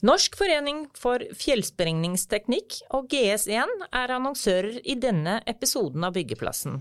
Norsk 0.00 0.38
forening 0.40 0.86
for 0.96 1.22
fjellsprengningsteknikk 1.36 2.80
og 2.96 3.12
GS1 3.12 3.86
er 3.92 4.16
annonsører 4.16 4.80
i 4.82 4.96
denne 4.98 5.40
episoden 5.46 6.08
av 6.08 6.16
Byggeplassen. 6.16 6.80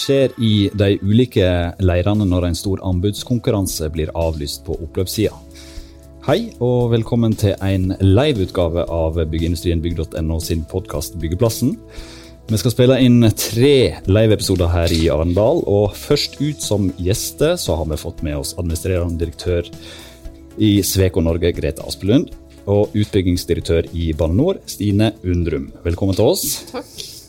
Skjer 0.00 0.32
i 0.40 0.54
de 0.74 0.94
ulike 1.02 1.46
leirene 1.82 2.26
når 2.28 2.48
en 2.48 2.58
stor 2.58 2.80
anbudskonkurranse 2.86 3.90
blir 3.92 4.12
avlyst 4.16 4.64
på 4.66 4.78
oppløpssida? 4.80 5.36
Hei 6.26 6.52
og 6.60 6.90
velkommen 6.92 7.34
til 7.38 7.54
en 7.64 7.94
liveutgave 8.00 8.84
av 8.92 9.16
byggeindustrienbygg.no 9.18 10.40
sin 10.44 10.66
podkast 10.68 11.16
Byggeplassen. 11.20 11.76
Vi 12.50 12.58
skal 12.60 12.74
spille 12.74 12.98
inn 13.00 13.22
tre 13.38 14.02
liveepisoder 14.10 14.72
her 14.72 14.92
i 14.92 15.04
Arendal, 15.12 15.62
og 15.70 15.94
først 15.96 16.40
ut 16.42 16.64
som 16.64 16.90
gjester 16.98 17.54
så 17.60 17.78
har 17.78 17.88
vi 17.92 18.00
fått 18.00 18.24
med 18.26 18.40
oss 18.40 18.56
administrerende 18.58 19.22
direktør 19.22 19.70
i 20.60 20.74
Sveko 20.84 21.22
Norge, 21.24 21.54
Grete 21.56 21.86
Aspelund, 21.86 22.34
og 22.70 22.92
utbyggingsdirektør 22.98 23.88
i 23.96 24.10
Bane 24.18 24.36
NOR, 24.36 24.60
Stine 24.68 25.14
Undrum. 25.24 25.70
Velkommen 25.86 26.18
til 26.18 26.34
oss. 26.34 26.60
Takk. 26.74 27.19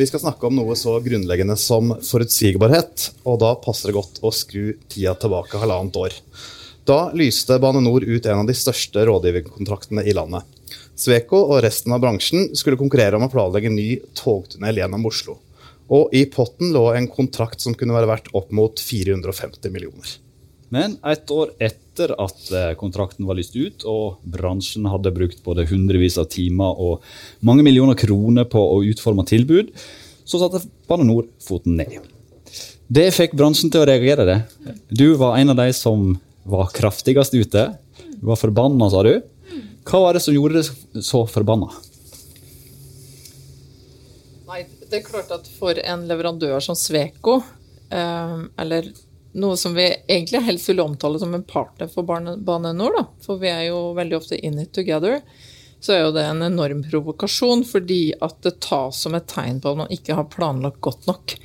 Vi 0.00 0.06
skal 0.08 0.22
snakke 0.22 0.46
om 0.48 0.54
noe 0.56 0.72
så 0.80 0.94
grunnleggende 1.04 1.58
som 1.60 1.90
forutsigbarhet, 2.00 3.02
og 3.28 3.34
da 3.42 3.50
passer 3.60 3.90
det 3.90 3.98
godt 3.98 4.22
å 4.24 4.30
skru 4.32 4.70
tida 4.88 5.12
tilbake 5.20 5.60
halvannet 5.60 5.98
år. 6.00 6.14
Da 6.88 7.10
lyste 7.12 7.58
Bane 7.60 7.82
NOR 7.84 8.06
ut 8.08 8.24
en 8.24 8.40
av 8.40 8.48
de 8.48 8.54
største 8.56 9.04
rådgiverkontraktene 9.04 10.06
i 10.08 10.14
landet. 10.16 10.48
Sveko 10.96 11.42
og 11.50 11.60
resten 11.66 11.92
av 11.92 12.00
bransjen 12.00 12.48
skulle 12.56 12.80
konkurrere 12.80 13.20
om 13.20 13.28
å 13.28 13.30
planlegge 13.34 13.74
ny 13.74 13.90
togtunnel 14.16 14.80
gjennom 14.80 15.04
Oslo. 15.12 15.36
Og 15.92 16.16
i 16.16 16.24
potten 16.32 16.72
lå 16.72 16.86
en 16.94 17.10
kontrakt 17.12 17.60
som 17.60 17.76
kunne 17.76 17.98
være 17.98 18.08
verdt 18.08 18.32
opp 18.32 18.56
mot 18.56 18.80
450 18.80 19.68
millioner. 19.68 20.16
Men 20.70 20.94
et 21.02 21.32
år 21.34 21.50
etter 21.58 22.12
at 22.14 22.52
eh, 22.54 22.70
kontrakten 22.78 23.26
var 23.26 23.38
lyst 23.38 23.56
ut, 23.58 23.84
og 23.90 24.22
bransjen 24.22 24.86
hadde 24.90 25.12
brukt 25.14 25.42
både 25.46 25.66
hundrevis 25.70 26.18
av 26.20 26.28
timer 26.30 26.78
og 26.78 27.02
mange 27.46 27.64
millioner 27.66 27.98
kroner 27.98 28.46
på 28.50 28.62
å 28.62 28.78
utforme 28.86 29.26
tilbud, 29.26 29.74
så 30.24 30.38
satte 30.38 30.62
Bane 30.86 31.08
NOR 31.08 31.26
foten 31.42 31.74
ned. 31.80 31.98
Det 32.90 33.08
fikk 33.14 33.34
bransjen 33.38 33.70
til 33.70 33.82
å 33.82 33.88
reagere. 33.90 34.26
det. 34.26 34.38
Du 34.88 35.14
var 35.18 35.38
en 35.38 35.52
av 35.52 35.58
de 35.58 35.68
som 35.74 36.14
var 36.46 36.70
kraftigst 36.74 37.34
ute. 37.34 37.66
Du 38.18 38.26
var 38.30 38.38
forbanna, 38.38 38.90
sa 38.90 39.02
du. 39.06 39.14
Hva 39.86 40.04
var 40.06 40.14
det 40.14 40.22
som 40.22 40.34
gjorde 40.34 40.62
det 40.62 41.02
så 41.06 41.24
forbanna? 41.26 41.70
Nei, 44.50 44.64
det 44.90 45.00
er 45.00 45.06
klart 45.06 45.30
at 45.34 45.46
for 45.58 45.78
en 45.78 46.06
leverandør 46.10 46.58
som 46.62 46.78
Sveko, 46.78 47.40
eh, 47.90 48.38
eller 48.58 48.90
noe 49.32 49.56
som 49.56 49.74
vi 49.74 49.86
egentlig 50.06 50.42
helst 50.46 50.68
vil 50.68 50.82
omtale 50.82 51.18
som 51.18 51.34
en 51.34 51.46
partner 51.46 51.90
for 51.90 52.06
Bane 52.06 52.72
NOR, 52.72 53.04
for 53.22 53.40
vi 53.42 53.50
er 53.52 53.68
jo 53.68 53.92
veldig 53.98 54.16
ofte 54.18 54.38
in 54.38 54.58
it 54.58 54.72
together, 54.74 55.20
så 55.80 55.94
er 55.94 56.00
jo 56.04 56.14
det 56.14 56.24
en 56.28 56.42
enorm 56.44 56.82
provokasjon 56.84 57.62
fordi 57.64 58.12
at 58.20 58.40
det 58.44 58.58
tas 58.66 58.98
som 59.04 59.14
et 59.16 59.28
tegn 59.30 59.62
på 59.62 59.72
at 59.72 59.82
man 59.84 59.92
ikke 59.94 60.16
har 60.18 60.28
planlagt 60.32 60.82
godt 60.84 61.06
nok. 61.08 61.36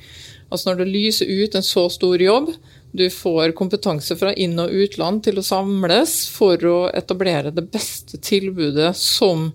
Altså 0.50 0.70
Når 0.70 0.82
du 0.82 0.90
lyser 0.90 1.30
ut 1.30 1.54
en 1.54 1.64
så 1.64 1.86
stor 1.90 2.22
jobb, 2.22 2.52
du 2.96 3.06
får 3.10 3.54
kompetanse 3.58 4.16
fra 4.16 4.32
inn- 4.34 4.60
og 4.62 4.72
utland 4.72 5.24
til 5.24 5.40
å 5.40 5.44
samles 5.44 6.18
for 6.32 6.60
å 6.68 6.76
etablere 6.94 7.52
det 7.54 7.66
beste 7.72 8.20
tilbudet 8.22 8.92
som 8.96 9.48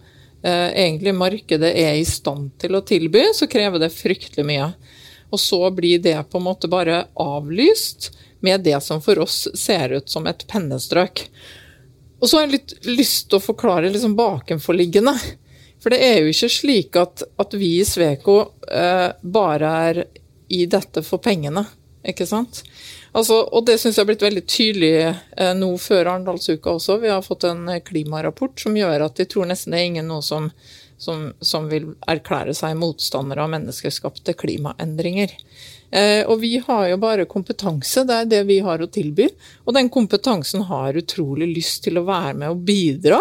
eh, 0.43 0.69
egentlig 0.69 1.15
markedet 1.17 1.71
er 1.71 1.95
i 1.97 2.07
stand 2.07 2.51
til 2.61 2.75
å 2.77 2.83
tilby, 2.85 3.23
så 3.33 3.47
krever 3.49 3.81
det 3.81 3.93
fryktelig 3.95 4.45
mye. 4.45 4.67
Og 5.31 5.39
så 5.39 5.61
blir 5.71 6.01
det 6.03 6.17
på 6.31 6.39
en 6.39 6.47
måte 6.47 6.69
bare 6.71 7.05
avlyst 7.19 8.11
med 8.41 8.63
det 8.65 8.77
som 8.83 9.01
for 9.01 9.19
oss 9.19 9.47
ser 9.55 9.89
ut 9.89 10.09
som 10.09 10.27
et 10.27 10.45
pennestrøk. 10.47 11.27
Og 12.21 12.29
så 12.29 12.37
har 12.37 12.47
jeg 12.47 12.57
litt 12.57 12.73
lyst 12.85 13.29
til 13.29 13.39
å 13.39 13.43
forklare 13.43 13.89
liksom 13.89 14.15
bakenforliggende. 14.17 15.13
For 15.81 15.93
det 15.93 16.01
er 16.05 16.19
jo 16.21 16.33
ikke 16.33 16.49
slik 16.53 16.97
at, 16.99 17.23
at 17.41 17.53
vi 17.57 17.77
i 17.79 17.85
Sveko 17.87 18.35
eh, 18.69 19.07
bare 19.21 19.75
er 19.89 20.01
i 20.51 20.65
dette 20.69 21.01
for 21.05 21.23
pengene, 21.23 21.63
ikke 22.05 22.27
sant. 22.29 22.61
Altså, 23.17 23.39
og 23.43 23.65
det 23.67 23.79
syns 23.81 23.97
jeg 23.97 24.03
har 24.03 24.09
blitt 24.11 24.23
veldig 24.23 24.43
tydelig 24.45 24.93
eh, 25.01 25.53
nå 25.57 25.71
før 25.81 26.13
Arendalsuka 26.13 26.75
også. 26.77 26.99
Vi 27.01 27.09
har 27.11 27.25
fått 27.25 27.47
en 27.49 27.65
klimarapport 27.85 28.61
som 28.61 28.77
gjør 28.77 29.07
at 29.07 29.17
de 29.17 29.25
tror 29.31 29.49
nesten 29.49 29.73
det 29.73 29.81
er 29.81 29.89
ingen 29.89 30.11
noe 30.11 30.23
som 30.25 30.51
som, 31.01 31.31
som 31.41 31.67
vil 31.71 31.91
erklære 32.11 32.53
seg 32.57 32.77
motstandere 32.77 33.45
av 33.45 33.53
menneskeskapte 33.55 34.35
klimaendringer. 34.37 35.33
Eh, 35.91 36.23
og 36.23 36.39
vi 36.43 36.55
har 36.63 36.87
jo 36.91 36.99
bare 37.01 37.27
kompetanse, 37.29 38.05
det 38.07 38.17
er 38.17 38.29
det 38.31 38.41
vi 38.47 38.61
har 38.63 38.83
å 38.83 38.89
tilby. 38.91 39.27
Og 39.65 39.75
den 39.75 39.89
kompetansen 39.91 40.67
har 40.69 40.99
utrolig 40.99 41.49
lyst 41.55 41.83
til 41.87 41.99
å 41.99 42.07
være 42.07 42.35
med 42.43 42.53
og 42.53 42.61
bidra 42.67 43.19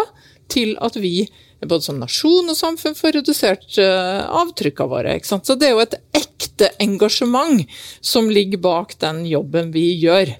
til 0.51 0.75
at 0.83 0.99
vi 0.99 1.25
både 1.61 1.85
som 1.85 1.99
nasjon 2.01 2.49
og 2.49 2.57
samfunn 2.57 2.97
får 2.97 3.19
redusert 3.19 3.77
uh, 3.77 4.25
avtrykka 4.41 4.87
våre. 4.89 5.13
Så 5.23 5.55
det 5.59 5.69
er 5.69 5.75
jo 5.75 5.83
et 5.83 5.99
ekte 6.17 6.71
engasjement 6.81 7.61
som 8.01 8.31
ligger 8.33 8.61
bak 8.63 8.95
den 9.03 9.23
jobben 9.29 9.69
vi 9.75 9.91
gjør. 10.01 10.33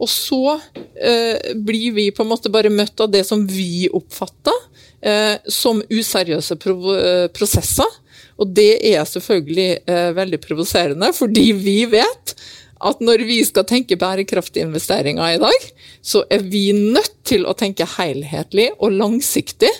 Og 0.00 0.08
så 0.10 0.56
uh, 0.56 1.52
blir 1.60 1.92
vi 1.98 2.08
på 2.14 2.24
en 2.24 2.32
måte 2.32 2.52
bare 2.52 2.72
møtt 2.72 3.04
av 3.04 3.12
det 3.12 3.24
som 3.28 3.44
vi 3.46 3.88
oppfatter 3.92 4.56
eh, 4.56 4.71
som 5.50 5.82
useriøse 5.90 6.54
eh, 6.54 7.26
prosesser. 7.34 7.98
Og 8.40 8.48
det 8.56 8.78
er 8.92 9.04
selvfølgelig 9.06 9.70
eh, 9.86 10.16
veldig 10.16 10.40
provoserende, 10.42 11.12
fordi 11.14 11.52
vi 11.58 11.84
vet 11.90 12.34
at 12.82 13.00
når 13.04 13.18
vi 13.28 13.44
skal 13.46 13.64
tenke 13.68 13.96
bærekraftige 13.98 14.64
investeringer 14.66 15.34
i 15.36 15.42
dag, 15.42 15.60
så 16.02 16.24
er 16.30 16.38
vi 16.42 16.72
nødt 16.74 17.24
til 17.28 17.46
å 17.46 17.52
tenke 17.54 17.86
helhetlig 17.96 18.70
og 18.80 18.92
langsiktig. 18.96 19.70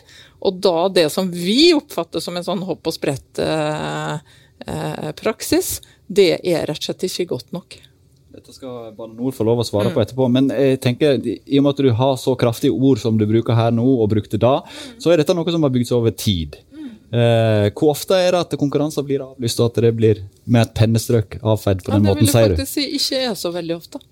Og 0.43 0.53
da 0.63 0.89
det 0.91 1.13
som 1.15 1.31
vi 1.31 1.75
oppfatter 1.75 2.21
som 2.23 2.37
en 2.39 2.45
sånn 2.47 2.63
hopp 2.67 2.87
og 2.87 2.95
sprett-praksis, 2.95 4.69
eh, 4.69 4.73
eh 5.83 5.87
det 6.13 6.33
er 6.45 6.67
rett 6.69 6.83
og 6.83 6.85
slett 6.85 7.05
ikke 7.09 7.33
godt 7.35 7.51
nok. 7.57 7.69
Dette 8.43 8.57
skal 8.57 8.91
Bane 8.99 9.15
NOR 9.15 9.31
få 9.37 9.45
lov 9.47 9.61
å 9.63 9.65
svare 9.67 9.93
mm. 9.93 9.95
på 9.95 10.01
etterpå. 10.03 10.27
Men 10.35 10.49
jeg 10.51 10.81
tenker, 10.83 11.21
i 11.23 11.61
og 11.61 11.63
med 11.63 11.77
at 11.77 11.83
du 11.87 11.91
har 11.95 12.17
så 12.19 12.33
kraftige 12.35 12.75
ord 12.75 12.99
som 12.99 13.15
du 13.21 13.23
bruker 13.31 13.55
her 13.55 13.71
nå, 13.71 13.85
og 13.87 14.09
brukte 14.11 14.41
da, 14.41 14.57
så 14.99 15.13
er 15.13 15.23
dette 15.23 15.37
noe 15.39 15.55
som 15.55 15.63
har 15.63 15.71
bygd 15.71 15.87
seg 15.93 16.01
over 16.01 16.15
tid. 16.19 16.59
Eh, 17.15 17.69
hvor 17.77 17.93
ofte 17.93 18.19
er 18.19 18.35
det 18.35 18.41
at 18.41 18.57
konkurranser 18.59 19.07
blir 19.07 19.23
avlyst, 19.23 19.63
og 19.63 19.71
at 19.71 19.79
det 19.87 19.93
blir 19.95 20.25
med 20.43 20.65
et 20.65 20.75
pennestrøk 20.75 21.39
avfeid 21.39 21.85
på 21.87 21.95
den 21.95 22.09
ja, 22.09 22.17
måten, 22.17 22.33
sier 22.33 22.51
du? 22.51 22.57
Det 22.59 22.67
vil 22.67 22.67
jeg 22.67 22.67
faktisk 22.67 22.75
si 22.75 22.99
ikke 22.99 23.23
er 23.29 23.39
så 23.39 23.55
veldig 23.55 23.79
ofte. 23.79 24.03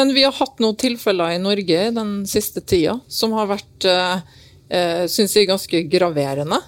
Men 0.00 0.14
vi 0.16 0.24
har 0.24 0.32
hatt 0.40 0.64
noen 0.64 0.80
tilfeller 0.80 1.36
i 1.36 1.42
Norge 1.42 1.82
den 2.00 2.16
siste 2.30 2.64
tida 2.64 2.96
som 3.12 3.36
har 3.36 3.52
vært, 3.52 3.90
eh, 3.90 4.40
eh 4.72 5.04
syns 5.12 5.36
jeg, 5.36 5.52
ganske 5.52 5.84
graverende. 5.92 6.64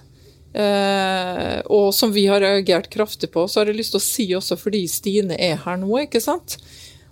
Eh, 0.57 1.59
og 1.69 1.91
som 1.95 2.13
vi 2.15 2.25
har 2.31 2.41
reagert 2.41 2.89
kraftig 2.93 3.29
på, 3.35 3.45
så 3.49 3.61
har 3.61 3.71
jeg 3.71 3.81
lyst 3.81 3.93
til 3.93 4.01
å 4.01 4.07
si 4.07 4.27
også 4.39 4.57
fordi 4.57 4.87
Stine 4.89 5.37
er 5.37 5.59
her 5.67 5.81
nå, 5.81 5.91
ikke 6.07 6.23
sant. 6.25 6.57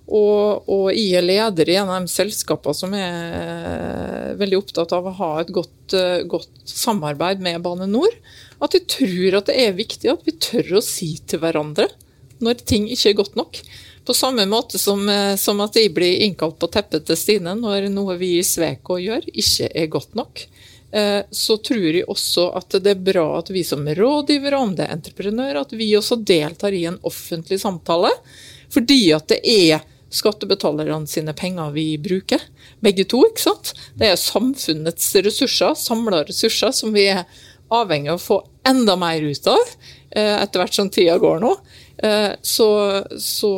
Og, 0.04 0.64
og 0.68 0.86
jeg 0.92 1.16
er 1.16 1.24
leder 1.24 1.70
i 1.72 1.76
en 1.80 1.88
av 1.88 2.04
de 2.04 2.12
selskapene 2.12 2.76
som 2.76 2.92
er 2.96 3.36
eh, 3.38 4.32
veldig 4.40 4.60
opptatt 4.60 4.92
av 4.96 5.08
å 5.08 5.14
ha 5.20 5.30
et 5.40 5.52
godt, 5.54 5.96
eh, 5.96 6.24
godt, 6.28 6.50
samarbeid 6.68 7.40
med 7.44 7.62
Bane 7.64 7.88
NOR. 7.88 8.12
At 8.64 8.76
jeg 8.76 8.88
tror 8.88 9.40
at 9.40 9.48
det 9.48 9.56
er 9.60 9.76
viktig 9.76 10.12
at 10.12 10.24
vi 10.28 10.36
tør 10.36 10.78
å 10.78 10.84
si 10.84 11.14
til 11.28 11.40
hverandre 11.44 11.88
når 12.44 12.64
ting 12.68 12.88
ikke 12.92 13.12
er 13.12 13.18
godt 13.20 13.38
nok. 13.40 13.60
På 14.04 14.16
samme 14.16 14.44
måte 14.48 14.80
som, 14.80 15.08
eh, 15.08 15.36
som 15.40 15.60
at 15.64 15.76
jeg 15.80 15.94
blir 15.96 16.20
innkalt 16.26 16.58
på 16.60 16.68
teppet 16.72 17.08
til 17.08 17.16
Stine 17.16 17.56
når 17.56 17.88
noe 17.92 18.18
vi 18.20 18.34
i 18.38 18.44
Sveko 18.44 19.00
gjør, 19.00 19.24
ikke 19.32 19.72
er 19.72 19.92
godt 19.92 20.16
nok. 20.16 20.44
Eh, 20.94 21.22
så 21.30 21.56
tror 21.56 21.88
jeg 21.90 22.06
også 22.06 22.50
at 22.54 22.76
det 22.84 22.92
er 22.92 23.00
bra 23.02 23.24
at 23.40 23.48
vi 23.50 23.64
som 23.66 23.82
rådgivere, 23.82 24.60
om 24.62 24.76
det 24.78 24.86
er 24.86 24.94
entreprenører, 24.94 25.64
at 25.64 25.74
vi 25.74 25.90
også 25.98 26.20
deltar 26.22 26.76
i 26.76 26.84
en 26.86 27.00
offentlig 27.02 27.58
samtale. 27.60 28.12
Fordi 28.70 29.00
at 29.16 29.26
det 29.32 29.40
er 29.42 29.82
skattebetalerne 30.14 31.10
sine 31.10 31.34
penger 31.34 31.74
vi 31.74 31.88
bruker, 31.98 32.42
begge 32.84 33.08
to. 33.10 33.24
ikke 33.26 33.42
sant? 33.42 33.74
Det 33.98 34.12
er 34.12 34.20
samfunnets 34.20 35.10
ressurser, 35.26 35.74
samla 35.74 36.22
ressurser, 36.28 36.70
som 36.70 36.94
vi 36.94 37.08
er 37.10 37.24
avhengig 37.74 38.12
av 38.12 38.20
å 38.20 38.26
få 38.28 38.40
enda 38.68 38.94
mer 39.00 39.24
ut 39.24 39.48
av 39.50 39.62
eh, 40.14 40.36
etter 40.38 40.62
hvert 40.62 40.78
som 40.78 40.92
tida 40.94 41.18
går 41.18 41.42
nå. 41.42 41.56
Eh, 42.06 42.32
så, 42.38 42.68
så 43.18 43.54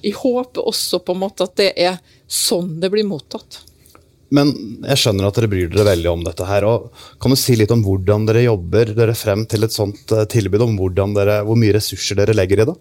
jeg 0.00 0.16
håper 0.16 0.64
også 0.64 1.04
på 1.04 1.12
en 1.12 1.26
måte 1.26 1.44
at 1.44 1.58
det 1.60 1.74
er 1.76 2.00
sånn 2.24 2.78
det 2.80 2.88
blir 2.94 3.04
mottatt. 3.04 3.66
Men 4.34 4.52
jeg 4.86 5.00
skjønner 5.02 5.26
at 5.26 5.38
dere 5.38 5.50
bryr 5.50 5.70
dere 5.72 5.88
veldig 5.90 6.10
om 6.12 6.22
dette 6.26 6.46
her. 6.46 6.66
og 6.68 6.90
Kan 7.22 7.34
du 7.34 7.38
si 7.38 7.56
litt 7.58 7.72
om 7.74 7.82
hvordan 7.82 8.28
dere 8.28 8.44
jobber 8.46 8.92
dere 8.94 9.16
frem 9.18 9.42
til 9.50 9.66
et 9.66 9.74
sånt 9.74 10.14
eh, 10.14 10.26
tilbud? 10.30 10.62
Om 10.62 11.16
dere, 11.16 11.40
hvor 11.46 11.58
mye 11.58 11.74
ressurser 11.74 12.20
dere 12.20 12.36
legger 12.36 12.62
i 12.62 12.68
det? 12.70 12.76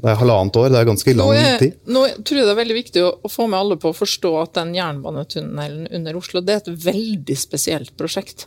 Det 0.00 0.08
er 0.08 0.16
halvannet 0.16 0.56
år, 0.56 0.70
det 0.72 0.78
er 0.78 0.86
ganske 0.88 1.12
lang 1.12 1.28
nå 1.28 1.34
er, 1.36 1.58
tid. 1.60 1.74
Nå 1.90 2.04
tror 2.24 2.38
jeg 2.38 2.46
det 2.46 2.52
er 2.54 2.60
veldig 2.60 2.76
viktig 2.78 3.02
å, 3.04 3.10
å, 3.20 3.28
få 3.28 3.48
med 3.50 3.58
alle 3.58 3.76
på 3.80 3.90
å 3.90 3.96
forstå 3.96 4.30
at 4.40 4.54
den 4.56 4.72
jernbanetunnelen 4.78 5.90
under 5.98 6.16
Oslo 6.16 6.40
det 6.40 6.54
er 6.54 6.62
et 6.62 6.86
veldig 6.86 7.36
spesielt 7.36 7.92
prosjekt. 8.00 8.46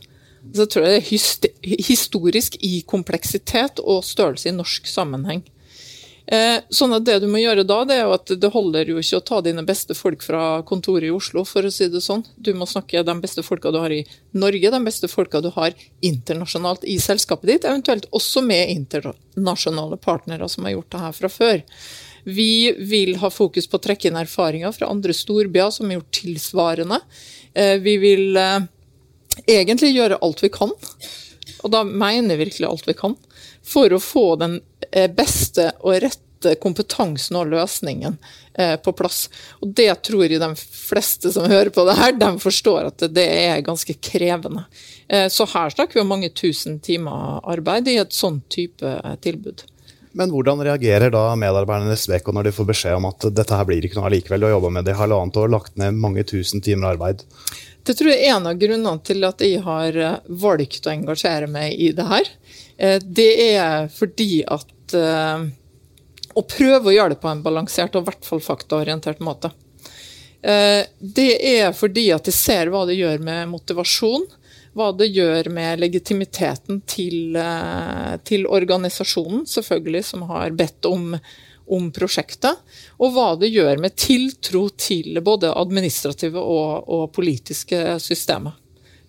Så 0.50 0.64
jeg 0.64 0.72
tror 0.72 0.86
det 0.88 0.96
er 0.98 1.84
historisk 1.86 2.56
i 2.64 2.80
kompleksitet 2.88 3.78
og 3.84 4.02
størrelse 4.04 4.50
i 4.50 4.56
norsk 4.56 4.88
sammenheng. 4.90 5.44
Eh, 6.26 6.62
sånn 6.72 6.94
at 6.96 7.04
Det 7.04 7.18
du 7.20 7.26
må 7.28 7.42
gjøre 7.42 7.66
da, 7.68 7.82
det 7.84 7.98
er 7.98 8.06
jo 8.06 8.14
at 8.16 8.30
det 8.40 8.50
holder 8.54 8.88
jo 8.88 9.00
ikke 9.00 9.18
å 9.20 9.24
ta 9.28 9.40
dine 9.44 9.64
beste 9.66 9.96
folk 9.96 10.22
fra 10.24 10.62
kontoret 10.64 11.10
i 11.10 11.12
Oslo, 11.12 11.44
for 11.44 11.66
å 11.66 11.72
si 11.72 11.88
det 11.92 12.00
sånn. 12.00 12.24
Du 12.36 12.54
må 12.56 12.68
snakke 12.68 13.04
de 13.04 13.14
beste 13.20 13.44
folka 13.44 13.72
du 13.74 13.78
har 13.82 13.92
i 13.92 14.00
Norge, 14.32 14.72
de 14.72 14.80
beste 14.86 15.10
folka 15.12 15.42
du 15.44 15.50
har 15.56 15.76
internasjonalt 16.00 16.86
i 16.88 16.96
selskapet 17.02 17.50
ditt, 17.50 17.68
eventuelt 17.68 18.08
også 18.16 18.40
med 18.44 18.72
internasjonale 18.72 20.00
partnere 20.00 20.48
som 20.48 20.64
har 20.64 20.78
gjort 20.78 20.90
det 20.96 21.04
her 21.04 21.16
fra 21.20 21.32
før. 21.32 21.64
Vi 22.24 22.72
vil 22.78 23.18
ha 23.20 23.28
fokus 23.28 23.68
på 23.68 23.76
å 23.76 23.84
trekke 23.84 24.08
inn 24.08 24.16
erfaringer 24.16 24.72
fra 24.72 24.88
andre 24.88 25.12
storbyer 25.12 25.74
som 25.76 25.90
har 25.90 25.98
gjort 25.98 26.22
tilsvarende. 26.22 27.02
Eh, 27.52 27.76
vi 27.84 27.98
vil 28.00 28.40
eh, 28.40 28.64
egentlig 29.44 29.92
gjøre 29.92 30.22
alt 30.24 30.40
vi 30.40 30.48
kan, 30.54 30.72
og 31.64 31.72
da 31.72 31.84
mener 31.84 32.32
jeg 32.32 32.46
virkelig 32.46 32.70
alt 32.70 32.88
vi 32.88 32.96
kan, 32.96 33.18
for 33.64 33.92
å 33.92 34.00
få 34.00 34.24
den 34.40 34.62
beste 35.14 35.70
og 35.82 35.98
rette 36.04 36.54
kompetansen 36.60 37.38
og 37.40 37.48
løsningen 37.52 38.18
eh, 38.58 38.76
på 38.76 38.92
plass. 38.96 39.28
Og 39.64 39.72
det 39.76 39.90
tror 40.06 40.26
jeg 40.26 40.40
de 40.42 40.50
fleste 40.60 41.32
som 41.32 41.48
hører 41.50 41.72
på 41.74 41.86
det 41.88 41.96
her, 41.98 42.16
de 42.20 42.30
forstår 42.42 42.90
at 42.90 43.06
det 43.14 43.26
er 43.26 43.64
ganske 43.64 43.96
krevende. 43.96 44.66
Eh, 45.08 45.28
så 45.32 45.48
her 45.54 45.72
snakker 45.74 45.98
vi 45.98 46.04
om 46.04 46.12
mange 46.12 46.32
tusen 46.36 46.80
timer 46.84 47.40
arbeid 47.42 47.88
i 47.88 48.00
et 48.02 48.12
sånn 48.12 48.42
type 48.52 48.98
tilbud. 49.24 49.64
Men 50.14 50.30
hvordan 50.30 50.60
reagerer 50.62 51.10
da 51.10 51.32
medarbeiderne 51.34 51.96
i 51.96 51.98
Sveko 51.98 52.30
når 52.34 52.46
de 52.46 52.54
får 52.54 52.66
beskjed 52.68 53.00
om 53.00 53.08
at 53.08 53.24
dette 53.34 53.56
her 53.58 53.66
blir 53.66 53.82
ikke 53.82 53.98
noe 53.98 54.06
allikevel, 54.12 54.44
du 54.44 54.46
har 54.46 54.54
jobba 54.54 54.70
med 54.76 54.86
det 54.86 54.94
i 54.94 55.00
halvannet 55.00 55.40
år, 55.42 55.50
lagt 55.50 55.80
ned 55.80 55.98
mange 55.98 56.22
tusen 56.28 56.62
timer 56.62 56.92
arbeid? 56.92 57.24
Det 57.84 57.96
tror 57.98 58.12
jeg 58.12 58.22
er 58.22 58.36
en 58.36 58.46
av 58.48 58.60
grunnene 58.60 59.02
til 59.04 59.26
at 59.26 59.42
jeg 59.44 59.64
har 59.64 59.98
valgt 60.30 60.86
å 60.86 60.92
engasjere 60.92 61.50
meg 61.50 61.74
i 61.74 61.90
det 61.96 62.06
her. 62.08 62.30
Eh, 62.78 63.00
det 63.02 63.32
er 63.50 63.90
fordi 63.92 64.44
at 64.46 64.70
eh, 64.92 65.44
Å 66.34 66.42
prøve 66.50 66.90
å 66.90 66.94
gjøre 66.94 67.14
det 67.14 67.20
på 67.22 67.30
en 67.30 67.42
balansert 67.44 67.94
og 67.94 68.02
i 68.02 68.08
hvert 68.08 68.26
fall 68.26 68.40
faktaorientert 68.42 69.20
måte. 69.22 69.52
Eh, 70.42 70.82
det 70.98 71.30
er 71.38 71.70
fordi 71.76 72.08
at 72.12 72.26
de 72.26 72.34
ser 72.34 72.72
hva 72.74 72.82
det 72.88 72.98
gjør 72.98 73.22
med 73.22 73.52
motivasjon, 73.52 74.26
hva 74.74 74.90
det 74.98 75.12
gjør 75.14 75.48
med 75.54 75.78
legitimiteten 75.78 76.80
til, 76.90 77.38
til 78.26 78.48
organisasjonen, 78.50 79.44
selvfølgelig, 79.46 80.02
som 80.08 80.24
har 80.26 80.50
bedt 80.58 80.88
om, 80.90 81.12
om, 81.70 81.86
prosjektet. 81.94 82.58
Og 82.98 83.14
hva 83.14 83.28
det 83.38 83.52
gjør 83.54 83.78
med 83.84 83.94
tiltro 83.94 84.66
til 84.74 85.22
både 85.22 85.54
administrative 85.54 86.42
og, 86.42 86.90
og 86.90 87.06
politiske 87.14 88.00
systemer. 88.02 88.58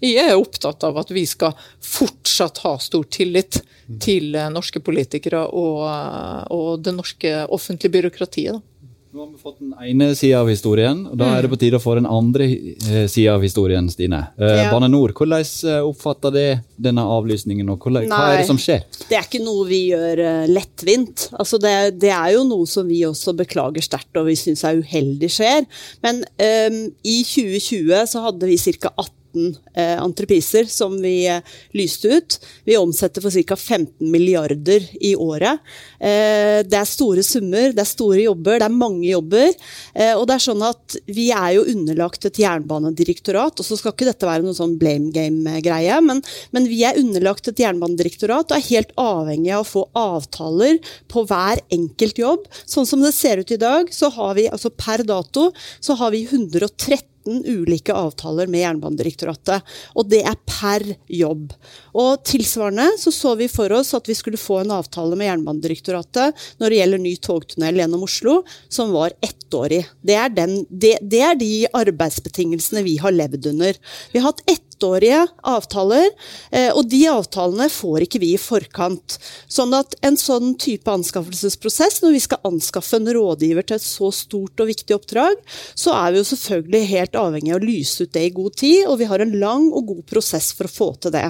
Jeg 0.05 0.29
er 0.29 0.37
opptatt 0.37 0.85
av 0.85 0.99
at 1.01 1.13
vi 1.13 1.25
skal 1.29 1.55
fortsatt 1.83 2.61
ha 2.65 2.77
stor 2.81 3.07
tillit 3.09 3.61
til 4.01 4.35
eh, 4.35 4.51
norske 4.53 4.81
politikere 4.83 5.45
og, 5.53 5.83
eh, 5.89 6.45
og 6.53 6.85
det 6.85 6.95
norske 6.95 7.35
offentlige 7.53 7.99
byråkratiet. 7.99 8.71
Nå 9.15 9.23
har 9.23 9.29
vi 9.31 9.37
fått 9.39 9.61
den 9.61 9.71
ene 9.79 10.09
sida 10.11 10.41
av 10.41 10.49
historien, 10.51 11.05
og 11.07 11.15
da 11.15 11.29
er 11.37 11.45
det 11.45 11.49
på 11.53 11.59
tide 11.61 11.77
å 11.79 11.83
få 11.83 11.93
den 11.95 12.07
andre 12.09 12.49
eh, 12.49 13.05
sida 13.07 13.37
av 13.37 13.45
historien, 13.45 13.87
Stine. 13.87 14.19
Ja. 14.35 14.65
Bane 14.73 14.89
Nor, 14.91 15.13
hvordan 15.15 15.45
oppfatter 15.87 16.35
det 16.35 16.47
denne 16.75 17.05
avlysningen, 17.15 17.69
og 17.71 17.87
hva 17.87 18.03
er 18.03 18.41
det 18.41 18.49
som 18.49 18.59
skjer? 18.59 18.83
Det 19.07 19.15
er 19.15 19.23
ikke 19.23 19.43
noe 19.45 19.63
vi 19.69 19.85
gjør 19.93 20.49
lettvint. 20.51 21.29
Altså 21.39 21.61
det, 21.63 21.75
det, 22.03 22.11
er 22.11 22.33
jo 22.35 22.43
noe 22.49 22.67
som 22.67 22.91
vi 22.91 23.05
også 23.07 23.37
beklager 23.39 23.87
sterkt 23.87 24.19
og 24.19 24.27
vi 24.27 24.35
syns 24.39 24.65
er 24.67 24.83
uheldig 24.83 25.31
skjer. 25.31 25.63
Men 26.03 26.25
um, 26.35 26.81
i 27.07 27.21
2020 27.23 28.11
så 28.11 28.27
hadde 28.27 28.51
vi 28.51 28.59
ca. 28.59 28.91
18 28.91 29.13
15 29.35 29.57
eh, 29.73 30.03
entrepriser 30.03 30.65
som 30.65 31.01
vi 31.01 31.27
eh, 31.27 31.41
lyste 31.71 32.07
ut. 32.07 32.39
Vi 32.63 32.77
omsetter 32.77 33.21
for 33.21 33.31
ca. 33.31 33.55
15 33.55 34.11
milliarder 34.11 34.83
i 35.01 35.15
året. 35.15 35.59
Eh, 35.99 36.63
det 36.65 36.79
er 36.79 36.87
store 36.87 37.23
summer, 37.23 37.73
det 37.73 37.83
er 37.83 37.89
store 37.89 38.21
jobber, 38.23 38.59
det 38.59 38.67
er 38.69 38.75
mange 38.75 39.07
jobber. 39.07 39.51
Eh, 39.93 40.13
og 40.15 40.27
det 40.27 40.37
er 40.37 40.45
sånn 40.45 40.63
at 40.65 40.97
vi 41.05 41.29
er 41.35 41.55
jo 41.57 41.65
underlagt 41.71 42.25
et 42.25 42.39
jernbanedirektorat, 42.39 43.59
og 43.59 43.65
så 43.67 43.77
skal 43.79 43.95
ikke 43.95 44.09
dette 44.09 44.27
være 44.27 44.45
noen 44.45 44.57
sånn 44.57 44.77
blame 44.79 45.11
game-greie, 45.15 45.99
men, 46.03 46.21
men, 46.55 46.69
vi 46.69 46.81
er 46.87 46.97
underlagt 46.97 47.47
et 47.51 47.59
jernbanedirektorat 47.61 48.49
og 48.49 48.57
er 48.57 48.69
helt 48.71 48.93
avhengig 48.99 49.51
av 49.53 49.65
å 49.65 49.69
få 49.69 49.83
avtaler 49.99 50.79
på 51.11 51.25
hver 51.29 51.61
enkelt 51.73 52.19
jobb. 52.19 52.47
Sånn 52.65 52.87
som 52.89 53.03
det 53.03 53.13
ser 53.15 53.41
ut 53.41 53.51
i 53.53 53.59
dag, 53.61 53.91
så 53.93 54.09
har 54.15 54.33
vi 54.39 54.47
altså 54.49 54.71
per 54.73 55.05
dato 55.05 55.51
så 55.83 55.95
har 55.99 56.13
vi 56.15 56.23
113 56.25 57.14
15 57.25 57.45
ulike 57.45 57.93
avtaler 57.93 58.47
med 58.47 58.61
Jernbanedirektoratet. 58.61 59.61
Og 59.95 60.07
det 60.09 60.21
er 60.25 60.37
per 60.45 60.83
jobb. 61.07 61.53
Og 61.93 62.23
tilsvarende 62.25 62.97
så 62.99 63.11
så 63.11 63.35
vi 63.35 63.47
for 63.47 63.71
oss 63.73 63.93
at 63.97 64.07
vi 64.07 64.15
skulle 64.15 64.37
få 64.37 64.61
en 64.61 64.73
avtale 64.75 65.15
med 65.17 65.27
Jernbanedirektoratet 65.29 66.35
når 66.59 66.69
det 66.69 66.79
gjelder 66.79 67.03
ny 67.03 67.15
togtunnel 67.17 67.81
gjennom 67.81 68.05
Oslo, 68.05 68.43
som 68.69 68.93
var 68.95 69.15
ettårig. 69.25 69.83
Det 70.05 70.15
er, 70.15 70.29
den, 70.29 70.65
det, 70.69 70.97
det 71.01 71.21
er 71.21 71.39
de 71.39 71.51
arbeidsbetingelsene 71.73 72.85
vi 72.85 72.97
har 73.01 73.15
levd 73.15 73.49
under. 73.53 73.77
Vi 74.13 74.21
har 74.21 74.31
hatt 74.31 74.43
ett 74.49 74.64
ettårige 74.75 75.27
avtaler, 75.43 76.09
eh, 76.51 76.71
og 76.75 76.87
de 76.89 77.01
avtalene 77.07 77.69
får 77.69 78.05
ikke 78.05 78.19
vi 78.19 78.33
i 78.35 78.41
forkant. 78.41 79.17
Sånn 79.47 79.73
at 79.73 79.95
en 80.01 80.17
sånn 80.17 80.55
type 80.59 80.89
anskaffelsesprosess, 80.91 82.01
når 82.03 82.11
vi 82.11 82.19
skal 82.19 82.43
anskaffe 82.43 82.97
en 82.97 83.07
rådgiver 83.07 83.65
til 83.65 83.75
et 83.75 83.85
så 83.85 84.11
stort 84.11 84.59
og 84.59 84.67
viktig 84.67 84.95
oppdrag, 84.95 85.35
så 85.75 85.93
er 85.95 86.11
vi 86.11 86.21
jo 86.21 86.29
selvfølgelig 86.31 86.91
helt 86.91 87.15
avhengig 87.15 87.53
av 87.53 87.61
å 87.61 87.65
lyse 87.65 88.03
ut 88.03 88.13
det 88.13 88.25
i 88.27 88.33
god 88.35 88.55
tid, 88.55 88.85
og 88.87 88.99
vi 88.99 89.09
har 89.09 89.23
en 89.23 89.39
lang 89.39 89.71
og 89.71 89.87
god 89.87 90.03
prosess 90.09 90.51
for 90.55 90.67
å 90.67 90.75
få 90.75 90.89
til 90.99 91.15
det. 91.15 91.29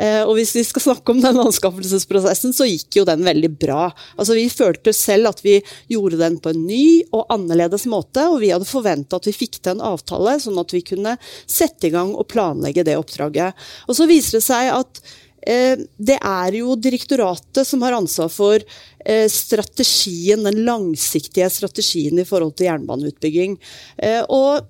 Eh, 0.00 0.22
og 0.24 0.34
hvis 0.38 0.54
vi 0.56 0.64
skal 0.64 0.84
snakke 0.88 1.12
om 1.12 1.20
den 1.22 1.40
anskaffelsesprosessen, 1.42 2.54
så 2.56 2.68
gikk 2.68 3.00
jo 3.00 3.06
den 3.08 3.24
veldig 3.26 3.52
bra. 3.60 3.90
Altså 4.16 4.36
Vi 4.38 4.48
følte 4.52 4.94
selv 4.96 5.32
at 5.32 5.42
vi 5.44 5.58
gjorde 5.92 6.20
den 6.20 6.38
på 6.40 6.54
en 6.54 6.64
ny 6.66 7.02
og 7.12 7.26
annerledes 7.32 7.86
måte, 7.90 8.24
og 8.30 8.40
vi 8.44 8.52
hadde 8.54 8.68
forventa 8.68 9.20
at 9.20 9.28
vi 9.28 9.36
fikk 9.36 9.60
til 9.60 9.76
en 9.76 9.84
avtale, 9.92 10.38
sånn 10.40 10.60
at 10.60 10.72
vi 10.74 10.82
kunne 10.86 11.16
sette 11.44 11.88
i 11.88 11.94
gang 11.94 12.14
og 12.14 12.28
planlegge 12.32 12.79
planlegge 12.80 12.84
det 12.84 12.98
oppdraget. 12.98 13.54
Og 13.88 13.96
så 13.96 14.06
viser 14.06 14.38
det 14.38 14.44
seg 14.44 14.70
at 14.72 15.00
eh, 15.46 15.78
det 15.98 16.18
er 16.20 16.56
jo 16.56 16.76
direktoratet 16.76 17.66
som 17.66 17.82
har 17.82 17.96
ansvar 17.96 18.30
for 18.30 18.58
eh, 19.04 19.28
strategien, 19.28 20.44
den 20.44 20.64
langsiktige 20.64 21.50
strategien 21.50 22.18
i 22.18 22.24
forhold 22.24 22.56
til 22.56 22.70
jernbaneutbygging. 22.70 23.58
Eh, 23.98 24.22
og 24.28 24.66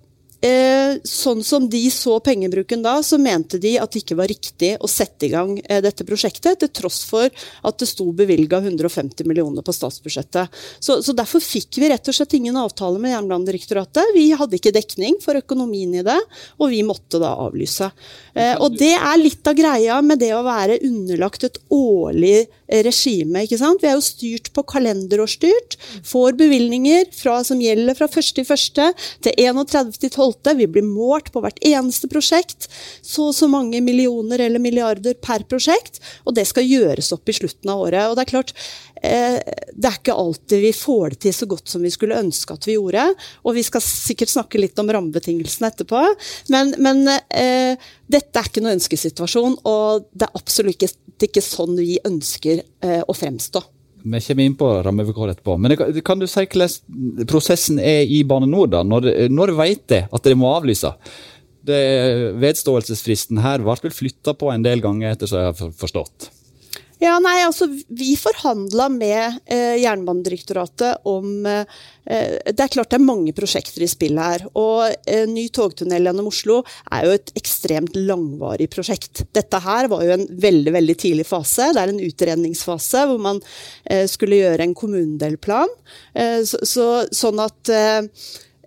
sånn 1.04 1.42
som 1.44 1.66
de 1.68 1.82
så 1.92 2.14
pengebruken 2.24 2.80
da, 2.84 2.94
så 3.04 3.18
mente 3.20 3.58
de 3.60 3.74
at 3.80 3.92
det 3.92 4.00
ikke 4.00 4.16
var 4.16 4.30
riktig 4.30 4.70
å 4.80 4.88
sette 4.88 5.26
i 5.26 5.32
gang 5.34 5.58
eh, 5.64 5.82
dette 5.84 6.06
prosjektet, 6.08 6.60
til 6.60 6.70
tross 6.80 7.02
for 7.08 7.28
at 7.28 7.80
det 7.80 7.88
sto 7.90 8.06
bevilga 8.16 8.62
150 8.62 9.28
millioner 9.28 9.64
på 9.66 9.74
statsbudsjettet. 9.76 10.48
Så, 10.78 11.00
så, 11.04 11.14
Derfor 11.20 11.44
fikk 11.44 11.76
vi 11.82 11.90
rett 11.92 12.08
og 12.08 12.16
slett 12.16 12.38
ingen 12.38 12.56
avtale 12.56 13.00
med 13.02 13.12
Jernbanedirektoratet. 13.12 14.14
Vi 14.16 14.30
hadde 14.32 14.56
ikke 14.56 14.72
dekning 14.72 15.18
for 15.20 15.36
økonomien 15.36 15.98
i 16.00 16.06
det, 16.06 16.16
og 16.56 16.72
vi 16.72 16.80
måtte 16.88 17.20
da 17.20 17.34
avlyse. 17.44 17.90
Eh, 18.32 18.56
og 18.56 18.78
Det 18.80 18.94
er 18.96 19.20
litt 19.20 19.44
av 19.50 19.58
greia 19.58 20.00
med 20.04 20.22
det 20.24 20.32
å 20.36 20.44
være 20.46 20.80
underlagt 20.88 21.44
et 21.50 21.60
årlig 21.68 22.46
regime. 22.70 23.44
ikke 23.44 23.58
sant? 23.60 23.82
Vi 23.82 23.88
er 23.90 23.96
jo 23.96 24.04
styrt 24.04 24.52
på 24.56 24.64
kalenderårsstyrt, 24.74 25.76
får 26.06 26.36
bevilgninger 26.40 27.08
fra, 27.16 27.40
som 27.46 27.60
gjelder 27.62 27.96
fra 27.98 28.08
1.1. 28.10 28.80
til 29.24 29.32
31.12. 29.40 30.54
Vi 30.60 30.68
blir 30.70 30.86
målt 30.86 31.32
på 31.32 31.42
hvert 31.44 31.60
eneste 31.66 32.10
prosjekt. 32.10 32.68
Så 33.02 33.30
og 33.30 33.36
så 33.36 33.46
mange 33.50 33.80
millioner 33.84 34.42
eller 34.42 34.62
milliarder 34.62 35.14
per 35.22 35.44
prosjekt. 35.48 36.00
Og 36.26 36.34
det 36.36 36.46
skal 36.50 36.66
gjøres 36.66 37.12
opp 37.14 37.30
i 37.30 37.36
slutten 37.36 37.70
av 37.72 37.84
året. 37.86 38.08
Og 38.10 38.18
det 38.18 38.26
er 38.26 38.32
klart, 38.32 38.54
det 39.00 39.88
er 39.88 39.96
ikke 39.96 40.16
alltid 40.16 40.60
vi 40.60 40.72
får 40.76 41.14
det 41.14 41.20
til 41.24 41.34
så 41.34 41.48
godt 41.48 41.72
som 41.72 41.84
vi 41.84 41.92
skulle 41.92 42.18
ønske 42.20 42.54
at 42.54 42.68
vi 42.68 42.76
gjorde. 42.76 43.06
Og 43.48 43.56
vi 43.56 43.64
skal 43.66 43.84
sikkert 43.84 44.32
snakke 44.32 44.60
litt 44.60 44.78
om 44.82 44.90
rammebetingelsene 44.92 45.70
etterpå. 45.72 46.04
Men, 46.52 46.74
men 46.82 47.04
eh, 47.08 47.80
dette 48.10 48.40
er 48.40 48.48
ikke 48.50 48.64
noen 48.64 48.78
ønskesituasjon, 48.78 49.60
og 49.68 50.08
det 50.12 50.28
er 50.28 50.40
absolutt 50.40 50.76
ikke, 50.76 50.92
ikke 51.30 51.44
sånn 51.44 51.76
vi 51.80 51.98
ønsker 52.06 52.60
eh, 52.60 53.00
å 53.00 53.16
fremstå. 53.16 53.62
Vi 54.00 54.20
kommer 54.24 54.46
inn 54.46 54.56
på 54.56 54.68
rammevilkår 54.84 55.34
etterpå. 55.34 55.56
Men 55.60 55.76
kan 56.04 56.20
du 56.20 56.28
si 56.30 56.46
hvordan 56.46 57.26
prosessen 57.28 57.80
er 57.82 58.08
i 58.08 58.22
Bane 58.24 58.48
NOR, 58.48 58.70
da? 58.72 58.84
Når, 58.86 59.12
når 59.32 59.54
vet 59.58 59.84
de 59.92 60.00
at 60.08 60.26
de 60.26 60.36
må 60.38 60.52
avlyse? 60.54 60.92
Det, 61.60 61.80
vedståelsesfristen 62.40 63.42
her 63.44 63.60
ble 63.60 63.92
flytta 63.92 64.32
på 64.40 64.48
en 64.52 64.64
del 64.64 64.80
ganger, 64.80 65.12
etter 65.12 65.28
som 65.28 65.42
jeg 65.42 65.52
har 65.52 65.74
forstått? 65.82 66.30
Ja, 67.00 67.14
nei, 67.22 67.38
altså 67.46 67.64
Vi 67.88 68.12
forhandla 68.20 68.90
med 68.92 69.38
eh, 69.48 69.78
Jernbanedirektoratet 69.80 71.06
om 71.08 71.46
eh, 71.48 71.64
Det 72.04 72.60
er 72.60 72.72
klart 72.74 72.90
det 72.92 72.98
er 72.98 73.06
mange 73.06 73.32
prosjekter 73.36 73.84
i 73.84 73.88
spill 73.88 74.20
her. 74.20 74.44
Og 74.58 74.84
eh, 75.08 75.24
ny 75.30 75.46
togtunnel 75.54 76.10
gjennom 76.10 76.28
Oslo 76.28 76.58
er 76.92 77.06
jo 77.06 77.14
et 77.16 77.32
ekstremt 77.40 77.96
langvarig 77.96 78.68
prosjekt. 78.72 79.24
Dette 79.32 79.62
her 79.64 79.88
var 79.92 80.04
jo 80.04 80.12
en 80.18 80.26
veldig 80.44 80.76
veldig 80.76 80.98
tidlig 81.00 81.26
fase. 81.30 81.70
Det 81.72 81.80
er 81.80 81.94
en 81.94 82.04
utredningsfase 82.04 83.06
hvor 83.08 83.24
man 83.30 83.40
eh, 83.88 84.04
skulle 84.10 84.42
gjøre 84.42 84.68
en 84.68 84.76
kommunedelplan. 84.76 85.72
Eh, 86.12 86.42
så, 86.44 86.60
så, 86.68 86.90
sånn 87.16 87.40
at 87.40 87.72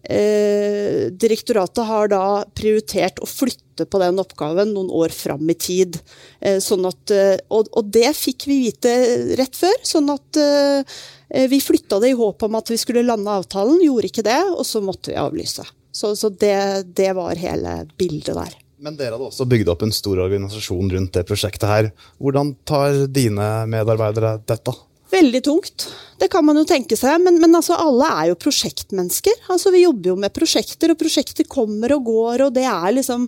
Eh, 0.03 1.07
direktoratet 1.15 1.85
har 1.87 2.09
da 2.11 2.23
prioritert 2.55 3.21
å 3.23 3.27
flytte 3.29 3.85
på 3.87 4.01
den 4.01 4.19
oppgaven 4.19 4.73
noen 4.75 4.91
år 4.91 5.13
fram 5.15 5.47
i 5.47 5.55
tid. 5.55 5.99
Eh, 6.43 6.59
sånn 6.63 6.83
at, 6.89 7.13
eh, 7.15 7.37
og, 7.47 7.69
og, 7.71 7.87
det 7.87 8.11
fikk 8.17 8.47
vi 8.51 8.59
vite 8.65 8.91
rett 9.39 9.55
før. 9.55 9.77
sånn 9.87 10.11
at 10.11 10.41
eh, 10.41 11.47
vi 11.47 11.61
flytta 11.63 12.01
det 12.03 12.11
i 12.11 12.19
håp 12.19 12.43
om 12.43 12.59
at 12.59 12.73
vi 12.73 12.77
skulle 12.81 13.05
lande 13.05 13.31
avtalen, 13.31 13.79
gjorde 13.85 14.11
ikke 14.11 14.27
det, 14.27 14.41
og 14.51 14.67
så 14.67 14.83
måtte 14.83 15.13
vi 15.13 15.21
avlyse. 15.21 15.63
Så, 15.93 16.15
så 16.19 16.29
det, 16.29 16.57
det, 16.97 17.13
var 17.15 17.39
hele 17.39 17.83
bildet 17.97 18.35
der. 18.35 18.55
Men 18.83 18.97
dere 18.99 19.15
hadde 19.15 19.29
også 19.29 19.47
bygd 19.47 19.69
opp 19.71 19.85
en 19.85 19.93
stor 19.95 20.19
organisasjon 20.25 20.89
rundt 20.91 21.15
det 21.15 21.23
prosjektet 21.29 21.69
her. 21.69 21.91
Hvordan 22.19 22.57
tar 22.67 23.05
dine 23.07 23.51
medarbeidere 23.71 24.39
dette? 24.49 24.73
Veldig 25.13 25.43
tungt. 25.45 25.87
Det 26.17 26.29
kan 26.33 26.45
man 26.45 26.57
jo 26.57 26.65
tenke 26.67 26.97
seg. 26.97 27.21
Men, 27.21 27.37
men 27.41 27.53
altså, 27.59 27.77
alle 27.77 28.09
er 28.09 28.31
jo 28.31 28.39
prosjektmennesker. 28.41 29.43
Altså, 29.53 29.73
vi 29.73 29.83
jobber 29.83 30.13
jo 30.13 30.19
med 30.23 30.33
prosjekter, 30.33 30.93
og 30.93 31.01
prosjekter 31.01 31.49
kommer 31.49 31.93
og 31.97 32.07
går, 32.09 32.47
og 32.47 32.55
det 32.55 32.65
er 32.69 32.95
liksom 32.97 33.27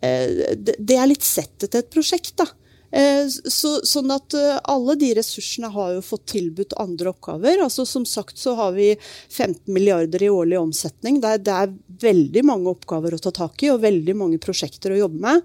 eh, 0.00 0.54
Det 0.78 0.98
er 0.98 1.10
litt 1.10 1.26
settet 1.26 1.70
til 1.70 1.82
et 1.82 1.90
prosjekt, 1.90 2.36
da. 2.42 2.46
Eh, 2.94 3.26
så, 3.50 3.80
sånn 3.82 4.12
at 4.14 4.36
eh, 4.38 4.58
alle 4.70 4.94
de 5.00 5.08
ressursene 5.18 5.66
har 5.74 5.96
jo 5.96 6.02
fått 6.04 6.28
tilbudt 6.30 6.76
andre 6.78 7.10
oppgaver. 7.10 7.58
Altså 7.64 7.82
Som 7.88 8.04
sagt 8.06 8.38
så 8.38 8.54
har 8.54 8.74
vi 8.76 8.92
15 8.94 9.66
milliarder 9.74 10.22
i 10.22 10.30
årlig 10.30 10.60
omsetning. 10.60 11.18
Det 11.22 11.32
er, 11.32 11.40
det 11.42 11.56
er 11.58 11.72
veldig 12.04 12.44
mange 12.46 12.70
oppgaver 12.70 13.16
å 13.16 13.22
ta 13.22 13.32
tak 13.34 13.64
i 13.66 13.72
og 13.72 13.82
veldig 13.82 14.14
mange 14.18 14.38
prosjekter 14.42 14.94
å 14.94 15.00
jobbe 15.00 15.18
med. 15.24 15.42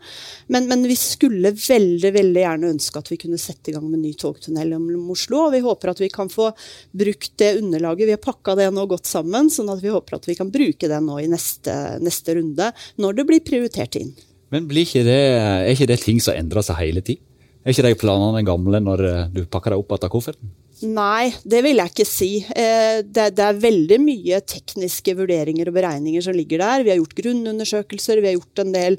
Men, 0.54 0.68
men, 0.70 0.86
vi 0.90 0.98
skulle 1.00 1.56
veldig 1.58 2.12
veldig 2.14 2.44
gjerne 2.44 2.74
ønske 2.76 3.02
at 3.02 3.10
vi 3.10 3.18
kunne 3.24 3.42
sette 3.42 3.72
i 3.72 3.78
gang 3.78 3.88
med 3.90 4.04
ny 4.04 4.14
togtunnel 4.20 4.76
om 4.78 5.10
Oslo. 5.16 5.48
Og 5.48 5.56
vi 5.58 5.64
håper 5.66 5.94
at 5.96 6.04
vi 6.04 6.12
kan 6.14 6.30
få 6.30 6.52
brukt 6.92 7.34
det 7.42 7.56
underlaget. 7.64 8.12
Vi 8.12 8.18
har 8.18 8.22
pakka 8.22 8.60
det 8.60 8.70
nå 8.76 8.86
godt 8.92 9.10
sammen, 9.10 9.50
sånn 9.50 9.72
at 9.74 9.82
vi 9.82 9.94
håper 9.94 10.20
at 10.20 10.30
vi 10.30 10.38
kan 10.38 10.54
bruke 10.54 10.92
det 10.92 11.02
nå 11.02 11.18
i 11.24 11.30
neste, 11.32 11.98
neste 12.04 12.38
runde, 12.38 12.70
når 13.02 13.18
det 13.18 13.26
blir 13.32 13.42
prioritert 13.46 13.98
inn. 13.98 14.14
Men 14.54 14.70
ikke 14.70 15.02
det, 15.06 15.18
er 15.18 15.74
ikke 15.74 15.90
det 15.90 16.00
ting 16.02 16.22
som 16.22 16.38
endrer 16.38 16.66
seg 16.66 16.78
hele 16.82 17.02
tiden? 17.06 17.26
Er 17.70 17.76
ikke 17.76 17.86
de 17.86 18.00
planene 18.02 18.42
gamle 18.48 18.80
når 18.82 19.06
eh, 19.06 19.28
du 19.30 19.44
pakker 19.46 19.76
deg 19.76 19.84
opp 19.84 19.94
igjen 19.94 20.12
kofferten? 20.16 20.50
Nei, 20.90 21.28
det 21.44 21.60
vil 21.62 21.78
jeg 21.78 21.92
ikke 21.92 22.06
si. 22.08 22.30
Det, 22.48 23.26
det, 23.36 23.44
er 23.44 23.58
veldig 23.60 23.98
mye 24.00 24.38
tekniske 24.48 25.12
vurderinger 25.20 25.68
og 25.68 25.76
beregninger 25.76 26.24
som 26.24 26.38
ligger 26.38 26.64
der. 26.64 26.86
Vi 26.88 26.94
har 26.94 27.02
gjort 27.02 27.18
grunnundersøkelser, 27.18 28.22
vi 28.24 28.30
har 28.32 28.38
gjort 28.38 28.62
en 28.64 28.72
del. 28.72 28.96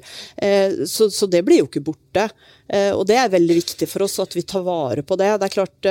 Så, 0.85 1.09
så, 1.09 1.25
det 1.25 1.41
blir 1.47 1.63
jo 1.63 1.65
ikke 1.71 1.81
borte. 1.89 2.27
Eh, 2.71 2.91
og 2.95 3.03
det 3.09 3.17
er 3.19 3.31
veldig 3.33 3.57
viktig 3.57 3.87
for 3.89 4.05
oss 4.05 4.17
at 4.23 4.35
vi 4.37 4.43
tar 4.47 4.63
vare 4.65 5.03
på 5.03 5.17
det. 5.19 5.29
Det 5.41 5.47
er 5.47 5.55
klart, 5.55 5.89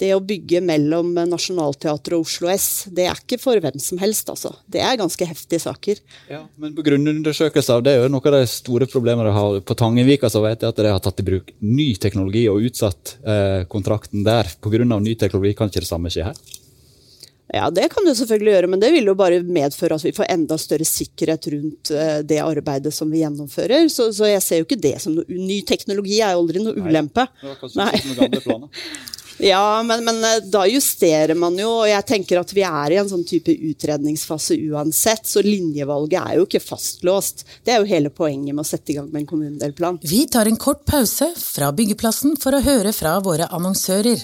det 0.00 0.10
å 0.14 0.22
bygge 0.22 0.62
mellom 0.64 1.12
Nationaltheatret 1.18 2.16
og 2.16 2.26
Oslo 2.26 2.50
S, 2.52 2.68
det 2.92 3.08
er 3.08 3.18
ikke 3.18 3.40
for 3.42 3.60
hvem 3.62 3.80
som 3.82 4.00
helst, 4.02 4.30
altså. 4.32 4.54
Det 4.70 4.82
er 4.84 4.98
ganske 5.00 5.26
heftige 5.26 5.62
saker. 5.62 6.00
Ja, 6.30 6.44
Men 6.60 6.76
på 6.76 6.84
grunnundersøkelser, 6.86 7.84
det 7.84 7.96
er 7.96 8.04
jo 8.04 8.12
noe 8.12 8.30
av 8.30 8.38
de 8.38 8.46
store 8.50 8.88
problemene 8.90 9.28
de 9.30 9.36
har. 9.36 9.60
På 9.66 9.76
Tangenvika 9.78 10.30
så 10.32 10.44
vet 10.44 10.62
jeg 10.62 10.74
at 10.74 10.80
de 10.80 10.92
har 10.92 11.02
tatt 11.02 11.22
i 11.22 11.26
bruk 11.26 11.52
ny 11.64 11.90
teknologi 12.00 12.46
og 12.52 12.70
utsatt 12.70 13.16
kontrakten 13.70 14.24
der 14.26 14.48
pga. 14.60 14.84
ny 15.00 15.14
teknologi, 15.18 15.54
kan 15.58 15.70
ikke 15.70 15.84
det 15.84 15.90
samme 15.90 16.12
skje 16.12 16.30
her? 16.30 16.59
Ja, 17.52 17.70
Det 17.70 17.88
kan 17.90 18.04
du 18.06 18.14
selvfølgelig 18.14 18.52
gjøre, 18.52 18.70
men 18.70 18.80
det 18.80 18.92
vil 18.94 19.10
jo 19.10 19.16
bare 19.18 19.42
medføre 19.42 19.96
at 19.98 20.04
vi 20.06 20.14
får 20.14 20.28
enda 20.30 20.58
større 20.60 20.86
sikkerhet 20.86 21.48
rundt 21.50 21.90
eh, 21.90 22.18
det 22.22 22.38
arbeidet 22.44 22.94
som 22.94 23.10
vi 23.10 23.24
gjennomfører. 23.24 23.88
Så, 23.90 24.12
så 24.14 24.30
jeg 24.30 24.44
ser 24.44 24.60
jo 24.60 24.68
ikke 24.68 24.82
det 24.82 24.98
som 25.02 25.16
noe 25.16 25.26
Ny 25.30 25.60
teknologi 25.66 26.20
er 26.22 26.36
jo 26.36 26.44
aldri 26.44 26.62
noe 26.62 26.78
ulempe. 26.78 27.26
Nei. 27.26 27.40
det 27.40 27.48
var 27.48 27.58
kanskje 27.58 28.58
Nei. 28.60 28.70
ja, 29.50 29.64
men, 29.82 30.04
men, 30.06 30.22
eh, 30.30 30.38
da 30.52 30.62
justerer 30.70 31.34
man 31.34 31.58
jo, 31.58 31.72
og 31.82 31.90
jeg 31.90 32.06
tenker 32.12 32.38
at 32.38 32.54
vi 32.54 32.62
er 32.66 32.94
i 32.94 33.02
en 33.02 33.10
sånn 33.10 33.26
type 33.26 33.50
utredningsfase 33.72 34.60
uansett, 34.70 35.26
så 35.26 35.42
linjevalget 35.42 36.20
er 36.22 36.38
jo 36.38 36.46
ikke 36.46 36.62
fastlåst. 36.62 37.48
Det 37.66 37.74
er 37.74 37.82
jo 37.82 37.90
hele 37.90 38.14
poenget 38.14 38.54
med 38.54 38.62
å 38.62 38.70
sette 38.70 38.94
i 38.94 39.00
gang 39.00 39.10
med 39.10 39.24
en 39.24 39.30
kommunedelplan. 39.32 40.04
Vi 40.06 40.28
tar 40.30 40.46
en 40.46 40.60
kort 40.60 40.86
pause 40.86 41.32
fra 41.40 41.74
byggeplassen 41.74 42.38
for 42.38 42.54
å 42.54 42.62
høre 42.62 42.94
fra 42.94 43.18
våre 43.24 43.50
annonsører. 43.50 44.22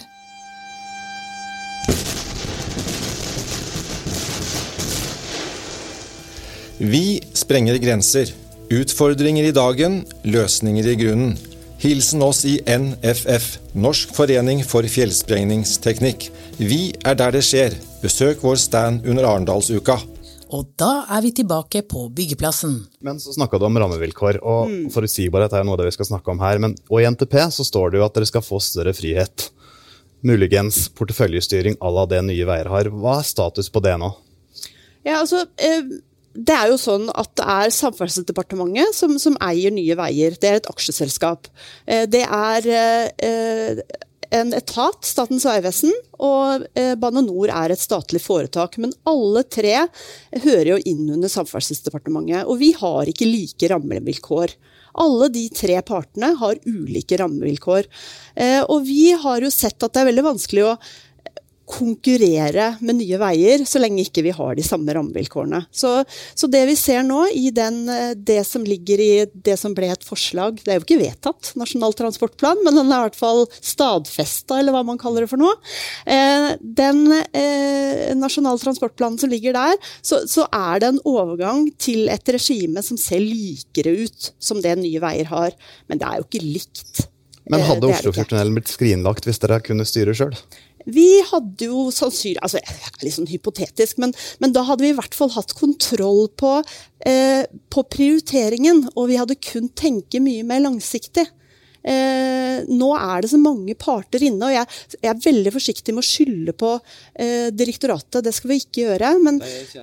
Vi 6.79 7.23
sprenger 7.33 7.79
grenser. 7.81 8.29
Utfordringer 8.69 9.47
i 9.49 9.53
dagen, 9.57 10.03
løsninger 10.29 10.85
i 10.93 10.97
grunnen. 11.01 11.31
Hilsen 11.81 12.21
oss 12.23 12.43
i 12.45 12.59
NFF, 12.69 13.47
Norsk 13.73 14.11
forening 14.13 14.61
for 14.61 14.85
fjellsprengningsteknikk. 14.85 16.27
Vi 16.61 16.91
er 17.01 17.17
der 17.17 17.33
det 17.33 17.41
skjer. 17.49 17.73
Besøk 18.03 18.43
vår 18.45 18.59
stand 18.61 19.09
under 19.09 19.25
Arendalsuka. 19.25 19.97
Og 20.53 20.67
da 20.77 21.07
er 21.17 21.25
vi 21.25 21.31
tilbake 21.39 21.81
på 21.89 22.03
byggeplassen. 22.13 22.75
Men 23.01 23.23
så 23.25 23.33
snakka 23.33 23.57
du 23.57 23.65
om 23.71 23.79
rammevilkår, 23.81 24.43
og 24.45 24.69
mm. 24.69 24.83
forutsigbarhet 24.93 25.57
er 25.57 25.65
noe 25.65 25.79
av 25.79 25.81
det 25.81 25.87
vi 25.89 25.97
skal 25.97 26.11
snakke 26.11 26.35
om 26.35 26.43
her. 26.45 26.61
Men, 26.61 26.75
og 26.93 27.01
i 27.01 27.07
NTP 27.09 27.39
så 27.57 27.65
står 27.65 27.95
det 27.95 28.03
jo 28.03 28.05
at 28.05 28.19
dere 28.19 28.29
skal 28.29 28.45
få 28.45 28.61
større 28.61 28.93
frihet. 28.97 29.49
Muligens 30.29 30.91
porteføljestyring 30.93 31.81
à 31.81 31.95
la 31.97 32.05
det 32.13 32.21
Nye 32.29 32.51
Veier 32.53 32.69
har. 32.69 32.93
Hva 32.93 33.23
er 33.23 33.31
status 33.33 33.73
på 33.73 33.81
det 33.89 33.97
nå? 34.05 34.13
Ja, 35.09 35.23
altså... 35.23 35.47
Eh 35.57 36.13
det 36.37 36.57
er 36.57 36.71
jo 36.71 36.81
sånn 36.81 37.09
at 37.17 37.33
det 37.39 37.47
er 37.57 37.75
Samferdselsdepartementet 37.75 38.97
som, 38.97 39.17
som, 39.23 39.37
eier 39.45 39.73
Nye 39.75 39.97
Veier. 39.99 40.37
Det 40.41 40.51
er 40.51 40.61
et 40.61 40.69
aksjeselskap. 40.71 41.49
Eh, 41.87 42.05
det 42.11 42.23
er 42.25 42.69
eh, 42.73 43.81
en 44.37 44.53
etat, 44.57 45.01
Statens 45.07 45.47
vegvesen, 45.49 45.95
og 46.19 46.67
eh, 46.77 46.95
Bane 47.01 47.23
Nor 47.25 47.53
er 47.53 47.73
et 47.73 47.83
statlig 47.83 48.23
foretak. 48.25 48.79
Men 48.83 48.95
alle 49.09 49.47
tre 49.49 49.75
hører 50.45 50.75
jo 50.75 50.81
inn 50.85 51.07
under 51.17 51.33
Samferdselsdepartementet. 51.33 52.45
Og 52.45 52.61
vi 52.63 52.73
har 52.77 53.13
ikke 53.13 53.29
like 53.31 53.73
rammevilkår. 53.73 54.57
Alle 54.97 55.29
de 55.33 55.47
tre 55.53 55.81
partene 55.85 56.33
har 56.41 56.63
ulike 56.65 57.19
rammevilkår. 57.21 57.89
Og 58.73 58.79
vi 58.87 59.11
har 59.13 59.45
jo 59.45 59.51
sett 59.53 59.77
at 59.85 59.93
det 59.93 60.01
er 60.01 60.09
veldig 60.09 60.25
vanskelig 60.25 60.63
å 60.65 60.71
konkurrere 61.67 62.69
med 62.81 63.01
Nye 63.01 63.19
Veier, 63.21 63.65
så 63.67 63.81
lenge 63.83 64.05
ikke 64.07 64.23
vi 64.27 64.35
har 64.35 64.55
de 64.55 64.65
samme 64.65 64.95
rammevilkårene. 64.95 65.65
Så, 65.75 65.91
så, 66.35 66.49
det 66.51 66.63
vi 66.69 66.77
ser 66.79 67.03
nå, 67.07 67.25
i 67.35 67.51
den, 67.55 67.81
eh, 67.91 68.13
det 68.15 68.41
som 68.47 68.65
ligger 68.67 69.03
i 69.03 69.11
det 69.27 69.57
som 69.59 69.75
ble 69.75 69.91
et 69.93 70.07
forslag 70.07 70.61
Det 70.63 70.73
er 70.73 70.79
jo 70.79 70.85
ikke 70.85 71.01
vedtatt, 71.01 71.53
Nasjonal 71.59 71.97
transportplan, 71.99 72.63
men 72.65 72.79
den 72.79 72.93
er 72.93 73.03
i 73.03 73.09
hvert 73.09 73.19
fall 73.19 73.45
stadfesta, 73.59 74.61
eller 74.61 74.77
hva 74.77 74.85
man 74.87 75.01
kaller 75.01 75.27
det 75.27 75.33
for 75.33 75.43
noe. 75.43 75.57
Eh, 76.07 76.53
den 76.61 77.03
eh, 77.13 78.15
nasjonale 78.17 78.63
transportplanen 78.63 79.19
som 79.21 79.33
ligger 79.33 79.57
der, 79.57 79.75
så, 80.01 80.23
så, 80.31 80.47
er 80.55 80.81
det 80.83 80.93
en 80.93 81.03
overgang 81.09 81.67
til 81.83 82.07
et 82.13 82.35
regime 82.37 82.83
som 82.85 82.99
ser 83.01 83.21
likere 83.25 83.97
ut 84.07 84.31
som 84.39 84.63
det 84.63 84.77
Nye 84.79 85.03
Veier 85.03 85.29
har. 85.33 85.59
Men 85.91 86.01
det 86.01 86.09
er 86.09 86.23
jo 86.23 86.29
ikke 86.29 86.45
likt. 86.47 87.07
Men 87.51 87.63
hadde 87.63 87.91
eh, 87.91 87.95
Oslofjordtunnelen 87.95 88.57
blitt 88.59 88.71
skrinlagt 88.71 89.27
hvis 89.27 89.43
dere 89.43 89.61
kunne 89.65 89.87
styre 89.87 90.15
sjøl? 90.17 90.35
Vi 90.87 91.07
hadde 91.31 91.69
jo 91.69 91.89
sannsynlig 91.95 92.43
altså 92.45 92.61
Litt 93.03 93.17
sånn 93.17 93.29
hypotetisk, 93.31 93.99
men, 94.03 94.15
men, 94.43 94.53
da 94.55 94.63
hadde 94.67 94.87
vi 94.87 94.93
i 94.95 94.97
hvert 94.97 95.17
fall 95.17 95.33
hatt 95.35 95.53
kontroll 95.59 96.27
på, 96.39 96.59
eh, 97.07 97.43
på 97.73 97.83
prioriteringen. 97.93 98.87
Og 98.95 99.11
vi 99.11 99.19
hadde 99.21 99.39
kunnet 99.43 99.75
tenke 99.79 100.23
mye 100.23 100.47
mer 100.47 100.63
langsiktig. 100.65 101.27
Eh, 101.87 102.65
nå 102.67 102.89
er 102.99 103.23
det 103.23 103.31
så 103.31 103.39
mange 103.39 103.77
parter 103.79 104.25
inne, 104.27 104.49
og 104.49 104.51
jeg, 104.51 104.67
jeg 105.05 105.11
er 105.13 105.21
veldig 105.23 105.53
forsiktig 105.55 105.95
med 105.95 106.03
å 106.03 106.09
skylde 106.09 106.55
på 106.59 106.73
eh, 106.75 107.53
direktoratet. 107.55 108.25
Det 108.27 108.33
skal 108.35 108.51
vi 108.51 108.59
ikke 108.63 108.87
gjøre. 108.89 109.13
Men, 109.23 109.39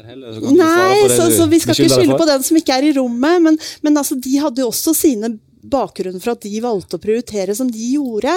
heller, 0.09 0.35
så 0.35 0.55
nei, 0.57 0.97
så, 1.13 1.29
så, 1.31 1.47
vi 1.51 1.61
skal 1.63 1.77
ikke 1.77 2.01
skylde 2.01 2.19
på 2.19 2.27
den 2.27 2.43
som 2.43 2.59
ikke 2.59 2.75
er 2.75 2.89
i 2.89 2.93
rommet. 2.97 3.39
Men, 3.47 3.59
men 3.85 4.01
altså, 4.01 4.19
de 4.19 4.35
hadde 4.43 4.65
jo 4.65 4.71
også 4.73 4.95
sine 4.97 5.35
bakgrunnen 5.63 6.21
for 6.23 6.33
at 6.35 6.43
de 6.45 6.61
valgte 6.63 6.97
å 6.97 7.03
prioritere 7.03 7.55
som 7.57 7.69
de 7.71 7.89
gjorde. 7.95 8.33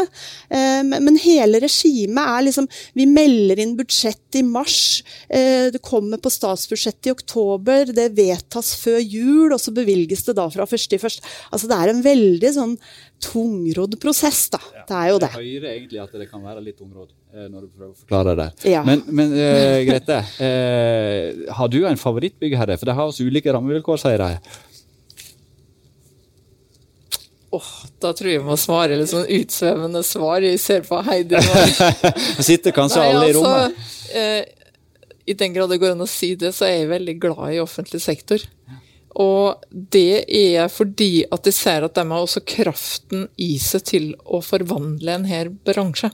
Eh, 0.48 0.82
men 0.86 1.18
hele 1.22 1.60
regimet 1.62 2.22
er 2.22 2.46
liksom 2.46 2.68
Vi 2.96 3.06
melder 3.08 3.60
inn 3.62 3.74
budsjett 3.78 4.38
i 4.38 4.42
mars. 4.46 5.02
Eh, 5.28 5.68
det 5.72 5.82
kommer 5.84 6.20
på 6.22 6.32
statsbudsjettet 6.32 7.10
i 7.10 7.14
oktober. 7.14 7.92
Det 7.96 8.08
vedtas 8.16 8.74
før 8.80 9.00
jul, 9.00 9.52
og 9.52 9.60
så 9.60 9.74
bevilges 9.74 10.24
det 10.26 10.36
da 10.38 10.48
fra 10.52 10.66
første 10.68 10.96
i 10.96 11.02
første. 11.02 11.24
Altså 11.50 11.70
det 11.70 11.78
er 11.80 11.92
en 11.92 12.04
veldig 12.04 12.52
sånn 12.56 12.76
tungrodd 13.22 13.96
prosess, 14.00 14.46
da. 14.52 14.60
Det 14.86 14.96
er 14.96 15.10
jo 15.12 15.20
det. 15.22 15.30
Jeg 15.40 15.56
hører 15.56 15.70
egentlig 15.72 16.00
at 16.02 16.16
det 16.20 16.28
kan 16.30 16.42
være 16.44 16.62
litt 16.64 16.76
tungrodd, 16.78 17.10
eh, 17.32 17.46
når 17.48 17.66
du 17.66 17.68
prøver 17.70 17.92
å 17.92 17.98
forklare 18.02 18.36
det. 18.38 18.48
Ja. 18.70 18.82
Men, 18.86 19.02
men 19.08 19.32
uh, 19.32 19.78
Grete, 19.88 20.20
uh, 20.40 21.54
har 21.58 21.72
du 21.72 21.78
en 21.88 22.00
favorittbyggherre? 22.00 22.76
For 22.76 22.88
de 22.88 22.96
har 22.98 23.12
oss 23.12 23.22
ulike 23.24 23.52
rammevilkår, 23.56 24.02
sier 24.02 24.22
de. 24.22 24.56
Åh, 27.54 27.70
da 28.02 28.10
tror 28.16 28.30
jeg 28.30 28.40
vi 28.42 28.48
må 28.48 28.56
svare 28.58 28.96
litt 28.98 29.10
sånn 29.12 29.28
utsvevende 29.38 30.02
svar. 30.04 30.42
Jeg 30.44 30.58
ser 30.60 30.82
på 30.86 30.98
Heidi 31.06 31.38
nå. 31.38 31.62
Sitter 32.48 32.74
kanskje 32.74 33.04
Nei, 33.04 33.10
alle 33.14 33.28
i 33.28 33.32
altså, 33.32 33.44
rommet? 33.46 33.94
eh, 34.18 34.74
I 35.30 35.36
den 35.38 35.54
grad 35.54 35.70
det 35.70 35.78
går 35.82 35.94
an 35.94 36.04
å 36.04 36.10
si 36.10 36.34
det, 36.38 36.52
så 36.56 36.66
er 36.66 36.80
jeg 36.80 36.90
veldig 36.90 37.16
glad 37.22 37.54
i 37.54 37.62
offentlig 37.62 38.02
sektor. 38.02 38.42
Og 39.16 39.62
det 39.70 40.26
er 40.26 40.66
fordi 40.68 41.24
at 41.32 41.46
jeg 41.48 41.56
ser 41.56 41.86
at 41.86 41.94
de 41.96 42.04
har 42.10 42.26
også 42.26 42.42
kraften 42.44 43.28
i 43.40 43.54
seg 43.62 43.86
til 43.88 44.10
å 44.26 44.42
forvandle 44.44 45.14
en 45.14 45.28
hel 45.30 45.54
bransje. 45.64 46.10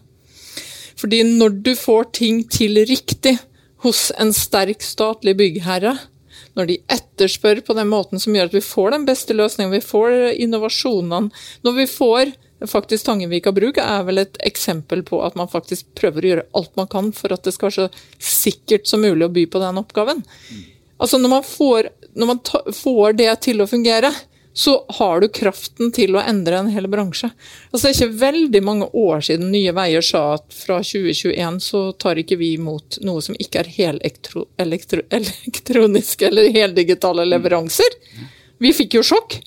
Fordi 1.00 1.22
når 1.26 1.56
du 1.66 1.72
får 1.74 2.12
ting 2.20 2.44
til 2.52 2.78
riktig 2.86 3.38
hos 3.82 4.10
en 4.22 4.30
sterk 4.36 4.84
statlig 4.86 5.34
byggherre, 5.40 5.96
når 6.58 6.68
de 6.68 6.78
etterspør 6.92 7.62
på 7.66 7.76
den 7.78 7.88
måten 7.90 8.20
som 8.20 8.34
gjør 8.36 8.50
at 8.50 8.56
vi 8.56 8.64
får 8.64 8.92
den 8.94 9.06
beste 9.08 9.36
løsningen, 9.36 9.72
vi 9.72 9.84
får 9.84 10.16
innovasjonene 10.42 11.30
Når 11.64 11.76
vi 11.78 11.86
får 11.88 12.32
faktisk 12.68 13.06
Tangenvika 13.06 13.52
bruk 13.52 13.80
er 13.82 14.04
vel 14.06 14.22
et 14.22 14.36
eksempel 14.46 15.02
på 15.06 15.22
at 15.26 15.34
man 15.38 15.50
faktisk 15.50 15.88
prøver 15.98 16.22
å 16.22 16.30
gjøre 16.30 16.44
alt 16.58 16.76
man 16.78 16.90
kan 16.90 17.10
for 17.16 17.34
at 17.34 17.42
det 17.46 17.54
skal 17.56 17.70
være 17.70 17.88
så 17.88 18.32
sikkert 18.32 18.86
som 18.86 19.02
mulig 19.02 19.26
å 19.26 19.32
by 19.32 19.46
på 19.50 19.62
den 19.62 19.80
oppgaven. 19.80 20.22
Altså 21.02 21.18
Når 21.18 21.32
man 21.32 21.46
får, 21.46 21.88
når 22.14 22.30
man 22.30 22.42
ta, 22.46 22.60
får 22.70 23.18
det 23.18 23.32
til 23.48 23.64
å 23.64 23.66
fungere, 23.66 24.12
så 24.52 24.84
har 24.88 25.20
du 25.20 25.28
kraften 25.32 25.92
til 25.96 26.16
å 26.16 26.22
endre 26.22 26.58
en 26.60 26.70
hel 26.72 26.88
bransje. 26.92 27.30
Altså 27.70 27.86
Det 27.86 27.92
er 27.92 27.96
ikke 27.96 28.20
veldig 28.20 28.62
mange 28.64 28.88
år 28.92 29.22
siden 29.24 29.52
Nye 29.52 29.72
Veier 29.76 30.04
sa 30.04 30.34
at 30.34 30.52
fra 30.52 30.80
2021 30.84 31.60
så 31.64 31.84
tar 31.92 32.20
ikke 32.20 32.36
vi 32.40 32.52
imot 32.58 33.00
noe 33.06 33.22
som 33.24 33.38
ikke 33.40 33.62
er 33.62 33.72
helelektro, 33.78 34.46
elektro, 34.60 35.04
elektroniske 35.20 36.28
eller 36.28 36.52
heldigitale 36.52 37.24
leveranser. 37.30 37.96
Vi 38.62 38.74
fikk 38.76 38.98
jo 39.00 39.06
sjokk. 39.06 39.40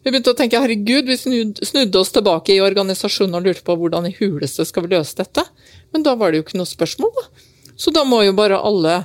Vi 0.00 0.08
begynte 0.08 0.32
å 0.32 0.36
tenke 0.36 0.60
herregud, 0.60 1.08
vi 1.08 1.16
snudde 1.20 2.00
oss 2.00 2.12
tilbake 2.12 2.54
i 2.54 2.62
organisasjonen 2.64 3.36
og 3.36 3.48
lurte 3.48 3.64
på 3.66 3.74
hvordan 3.76 4.08
i 4.08 4.14
huleste 4.16 4.64
skal 4.64 4.86
vi 4.86 4.94
løse 4.94 5.18
dette. 5.18 5.44
Men 5.92 6.04
da 6.06 6.14
var 6.16 6.32
det 6.32 6.40
jo 6.40 6.46
ikke 6.46 6.60
noe 6.60 6.68
spørsmål, 6.68 7.12
da. 7.16 7.48
Så 7.80 7.92
da 7.96 8.04
må 8.04 8.22
jo 8.24 8.32
bare 8.36 8.60
alle 8.60 9.02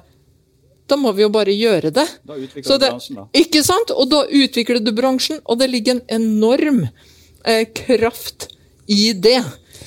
da 0.87 0.97
må 1.01 1.11
vi 1.17 1.25
jo 1.25 1.31
bare 1.33 1.53
gjøre 1.55 1.91
det. 1.93 2.05
Da 2.27 2.37
utvikler 2.37 2.65
det, 2.65 2.79
du 2.79 2.85
bransjen, 2.85 3.19
da. 3.19 3.27
Ikke 3.41 3.61
sant? 3.65 3.93
Og 3.95 4.09
da 4.11 4.23
utvikler 4.29 4.81
du 4.83 4.91
bransjen, 4.95 5.39
og 5.45 5.59
det 5.61 5.69
ligger 5.73 5.97
en 5.97 6.03
enorm 6.21 6.83
eh, 6.85 7.63
kraft 7.73 8.49
i 8.91 9.13
det. 9.17 9.39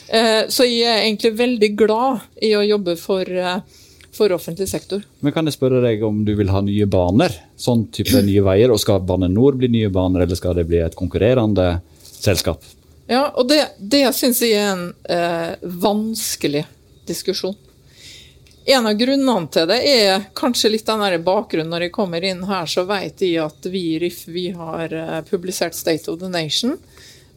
Eh, 0.09 0.47
så 0.51 0.67
jeg 0.67 0.87
er 0.89 1.05
egentlig 1.05 1.35
veldig 1.39 1.71
glad 1.79 2.25
i 2.43 2.55
å 2.59 2.65
jobbe 2.67 2.97
for, 2.99 3.23
eh, 3.29 3.85
for 4.17 4.35
offentlig 4.35 4.67
sektor. 4.71 5.05
Men 5.21 5.37
kan 5.37 5.47
jeg 5.47 5.55
spørre 5.55 5.83
deg 5.85 6.03
om 6.03 6.25
du 6.27 6.35
vil 6.39 6.51
ha 6.51 6.65
nye 6.65 6.89
baner? 6.91 7.35
Sånn 7.59 7.87
type 7.95 8.19
nye 8.25 8.43
veier, 8.43 8.75
og 8.75 8.83
skal 8.83 9.05
Bane 9.07 9.31
Nor 9.31 9.59
bli 9.61 9.71
nye 9.71 9.93
baner, 9.95 10.27
eller 10.27 10.39
skal 10.39 10.59
det 10.59 10.67
bli 10.67 10.83
et 10.83 10.99
konkurrerende 10.99 11.77
selskap? 12.03 12.65
Ja, 13.09 13.29
og 13.39 13.49
det, 13.49 13.63
det 13.79 14.03
syns 14.17 14.43
jeg 14.45 14.59
er 14.59 14.75
en 14.75 14.89
eh, 15.09 15.55
vanskelig 15.63 16.67
diskusjon. 17.09 17.57
En 18.69 18.85
av 18.85 18.99
grunnene 19.01 19.49
til 19.49 19.65
det 19.71 19.79
er 19.89 20.25
kanskje 20.37 20.69
litt 20.75 20.89
den 20.89 21.23
bakgrunnen. 21.25 21.71
Når 21.73 21.87
jeg 21.87 21.93
kommer 21.95 22.25
inn 22.25 22.43
her, 22.45 22.67
så 22.69 22.83
vet 22.85 23.23
jeg 23.25 23.39
at 23.41 23.65
vi 23.73 23.95
i 23.95 24.01
RIF 24.03 24.27
vi 24.29 24.51
har 24.53 24.93
eh, 24.93 25.23
publisert 25.25 25.73
State 25.77 26.11
of 26.13 26.19
the 26.21 26.29
Nation, 26.29 26.75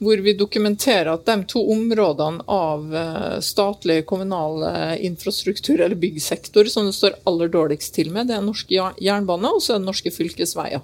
hvor 0.03 0.19
vi 0.25 0.33
dokumenterer 0.35 1.13
at 1.13 1.23
de 1.29 1.37
to 1.47 1.63
områdene 1.71 2.43
av 2.51 2.91
eh, 2.99 3.37
statlig 3.47 4.01
kommunal 4.11 4.65
eh, 4.73 5.05
infrastruktur, 5.07 5.79
eller 5.79 5.95
byggsektor, 5.95 6.67
som 6.67 6.89
det 6.89 6.97
står 6.99 7.21
aller 7.23 7.53
dårligst 7.55 7.95
til 7.95 8.11
med, 8.11 8.27
det 8.27 8.35
er 8.35 8.43
norsk 8.43 8.75
ja- 8.75 8.91
jernbane 8.99 9.55
og 9.55 9.63
så 9.63 9.77
er 9.77 9.79
det 9.79 9.87
norske 9.87 10.11
fylkesveier. 10.11 10.83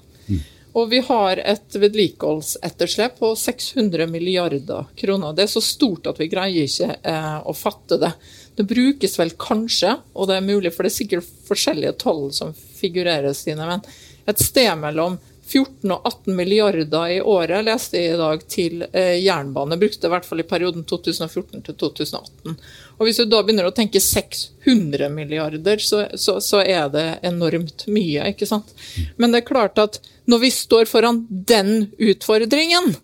Og 0.77 0.91
vi 0.91 1.03
har 1.11 1.43
et 1.43 1.75
vedlikeholdsetterslep 1.75 3.19
på 3.19 3.35
600 3.35 4.07
milliarder 4.07 4.87
kroner. 4.95 5.35
Det 5.35 5.47
er 5.47 5.55
så 5.57 5.63
stort 5.65 6.07
at 6.07 6.19
vi 6.21 6.31
greier 6.31 6.71
ikke 6.71 7.01
eh, 7.01 7.39
å 7.43 7.55
fatte 7.57 7.97
det. 7.99 8.15
Det 8.57 8.65
brukes 8.67 9.19
vel 9.19 9.31
kanskje, 9.37 9.95
og 10.17 10.29
det 10.29 10.39
er 10.39 10.45
mulig, 10.45 10.73
for 10.73 10.85
det 10.85 10.91
er 10.91 10.97
sikkert 10.97 11.33
forskjellige 11.47 11.97
tall 12.01 12.27
som 12.33 12.53
figurerer, 12.53 13.35
Stine, 13.37 13.67
men 13.69 13.83
et 14.27 14.41
sted 14.43 14.71
mellom 14.81 15.19
14 15.47 15.91
og 15.93 16.01
18 16.03 16.35
milliarder 16.35 17.11
i 17.13 17.19
året 17.21 17.63
leste 17.63 17.99
jeg 18.01 18.15
i 18.15 18.19
dag 18.19 18.41
til 18.51 18.83
eh, 18.91 19.15
jernbane. 19.23 19.77
Brukte 19.79 20.09
i 20.09 20.11
hvert 20.11 20.27
fall 20.27 20.43
i 20.43 20.47
perioden 20.47 20.83
2014 20.89 21.63
til 21.69 21.77
2018. 21.79 22.57
Og 22.97 23.07
Hvis 23.07 23.21
du 23.21 23.29
da 23.29 23.39
begynner 23.45 23.69
å 23.69 23.75
tenke 23.75 24.01
600 24.03 25.07
milliarder, 25.13 25.79
så, 25.79 26.03
så, 26.19 26.39
så 26.43 26.59
er 26.65 26.91
det 26.91 27.05
enormt 27.29 27.87
mye. 27.87 28.27
ikke 28.33 28.49
sant? 28.49 28.73
Men 29.15 29.31
det 29.31 29.43
er 29.43 29.49
klart 29.53 29.79
at 29.79 30.01
når 30.27 30.43
vi 30.43 30.51
står 30.51 30.89
foran 30.91 31.23
den 31.29 31.93
utfordringen, 31.95 32.97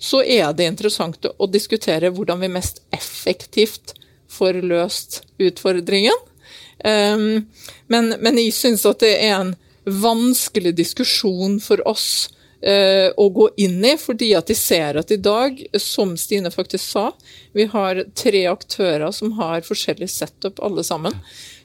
så 0.00 0.24
er 0.24 0.50
det 0.56 0.66
interessant 0.72 1.28
å 1.30 1.46
diskutere 1.46 2.10
hvordan 2.10 2.42
vi 2.42 2.50
mest 2.50 2.82
effektivt 2.96 3.94
får 4.30 4.60
løst 4.66 5.22
utfordringen. 5.42 6.26
Um, 6.84 7.46
men, 7.92 8.14
men 8.22 8.38
jeg 8.40 8.54
syns 8.56 8.86
at 8.88 9.02
det 9.04 9.16
er 9.20 9.34
en 9.36 9.56
vanskelig 9.84 10.72
diskusjon 10.78 11.58
for 11.60 11.82
oss 11.88 12.30
uh, 12.64 13.10
å 13.16 13.26
gå 13.36 13.48
inn 13.60 13.80
i, 13.84 13.96
fordi 14.00 14.32
at 14.38 14.48
de 14.48 14.56
ser 14.56 15.00
at 15.00 15.12
i 15.12 15.20
dag, 15.20 15.58
som 15.80 16.16
Stine 16.20 16.52
faktisk 16.54 16.84
sa, 16.84 17.06
vi 17.56 17.66
har 17.72 18.04
tre 18.16 18.44
aktører 18.48 19.10
som 19.16 19.34
har 19.40 19.66
forskjellig 19.66 20.08
setup 20.12 20.62
alle 20.64 20.84
sammen. 20.86 21.16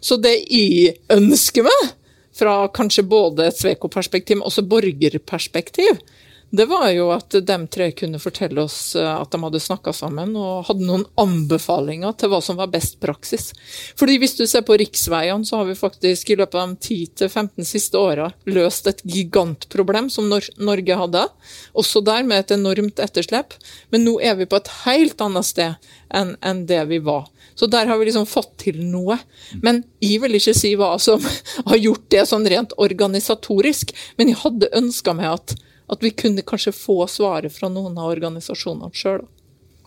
Så 0.04 0.20
det 0.22 0.38
jeg 0.44 0.98
ønsker 1.14 1.68
meg, 1.68 1.94
fra 2.36 2.66
kanskje 2.76 3.06
både 3.08 3.48
et 3.48 3.56
Sveko-perspektiv, 3.56 4.42
men 4.42 4.50
også 4.50 4.66
borgerperspektiv, 4.68 6.02
det 6.50 6.66
var 6.70 6.90
jo 6.94 7.10
at 7.14 7.36
de 7.48 7.56
tre 7.72 7.90
kunne 7.98 8.20
fortelle 8.22 8.62
oss 8.64 8.96
eh, 8.96 9.08
at 9.08 9.32
de 9.34 9.40
hadde 9.42 9.62
snakka 9.62 9.94
sammen 9.96 10.36
og 10.40 10.68
hadde 10.70 10.86
noen 10.88 11.06
anbefalinger 11.20 12.16
til 12.20 12.32
hva 12.32 12.40
som 12.44 12.60
var 12.60 12.72
best 12.74 13.00
praksis. 13.04 13.50
Fordi 14.00 14.18
hvis 14.22 14.38
du 14.38 14.46
ser 14.48 14.66
på 14.68 14.78
riksveiene, 14.80 15.48
så 15.48 15.62
har 15.62 15.70
vi 15.70 15.78
faktisk 15.80 16.32
i 16.32 16.40
løpet 16.40 16.60
av 16.62 16.76
de 16.76 17.04
10-15 17.18 17.68
siste 17.68 18.00
åra 18.00 18.30
løst 18.48 18.88
et 18.92 19.04
gigantproblem 19.04 20.10
som 20.14 20.30
Norge 20.30 21.00
hadde. 21.02 21.26
Også 21.74 22.04
der 22.06 22.24
med 22.28 22.46
et 22.46 22.56
enormt 22.56 23.02
etterslep. 23.04 23.58
Men 23.92 24.06
nå 24.08 24.20
er 24.22 24.38
vi 24.40 24.50
på 24.50 24.60
et 24.62 24.74
helt 24.86 25.22
annet 25.26 25.50
sted 25.50 25.92
enn 26.16 26.66
det 26.70 26.84
vi 26.92 27.02
var. 27.04 27.28
Så 27.56 27.68
der 27.72 27.88
har 27.88 27.98
vi 27.98 28.06
liksom 28.06 28.28
fått 28.28 28.58
til 28.66 28.82
noe. 28.84 29.18
Men 29.64 29.84
jeg 30.04 30.20
vil 30.24 30.38
ikke 30.38 30.56
si 30.56 30.76
hva 30.80 30.96
som 31.02 31.24
har 31.70 31.80
gjort 31.80 32.10
det 32.14 32.26
sånn 32.30 32.48
rent 32.52 32.76
organisatorisk, 32.82 33.96
men 34.20 34.32
jeg 34.32 34.44
hadde 34.44 34.74
ønska 34.76 35.16
meg 35.16 35.32
at 35.38 35.56
at 35.92 36.04
vi 36.04 36.14
kunne 36.18 36.46
kanskje 36.46 36.74
få 36.76 37.04
svaret 37.12 37.54
fra 37.54 37.70
noen 37.72 37.98
av 37.98 38.14
organisasjonene 38.14 38.94
sjøl. 38.96 39.26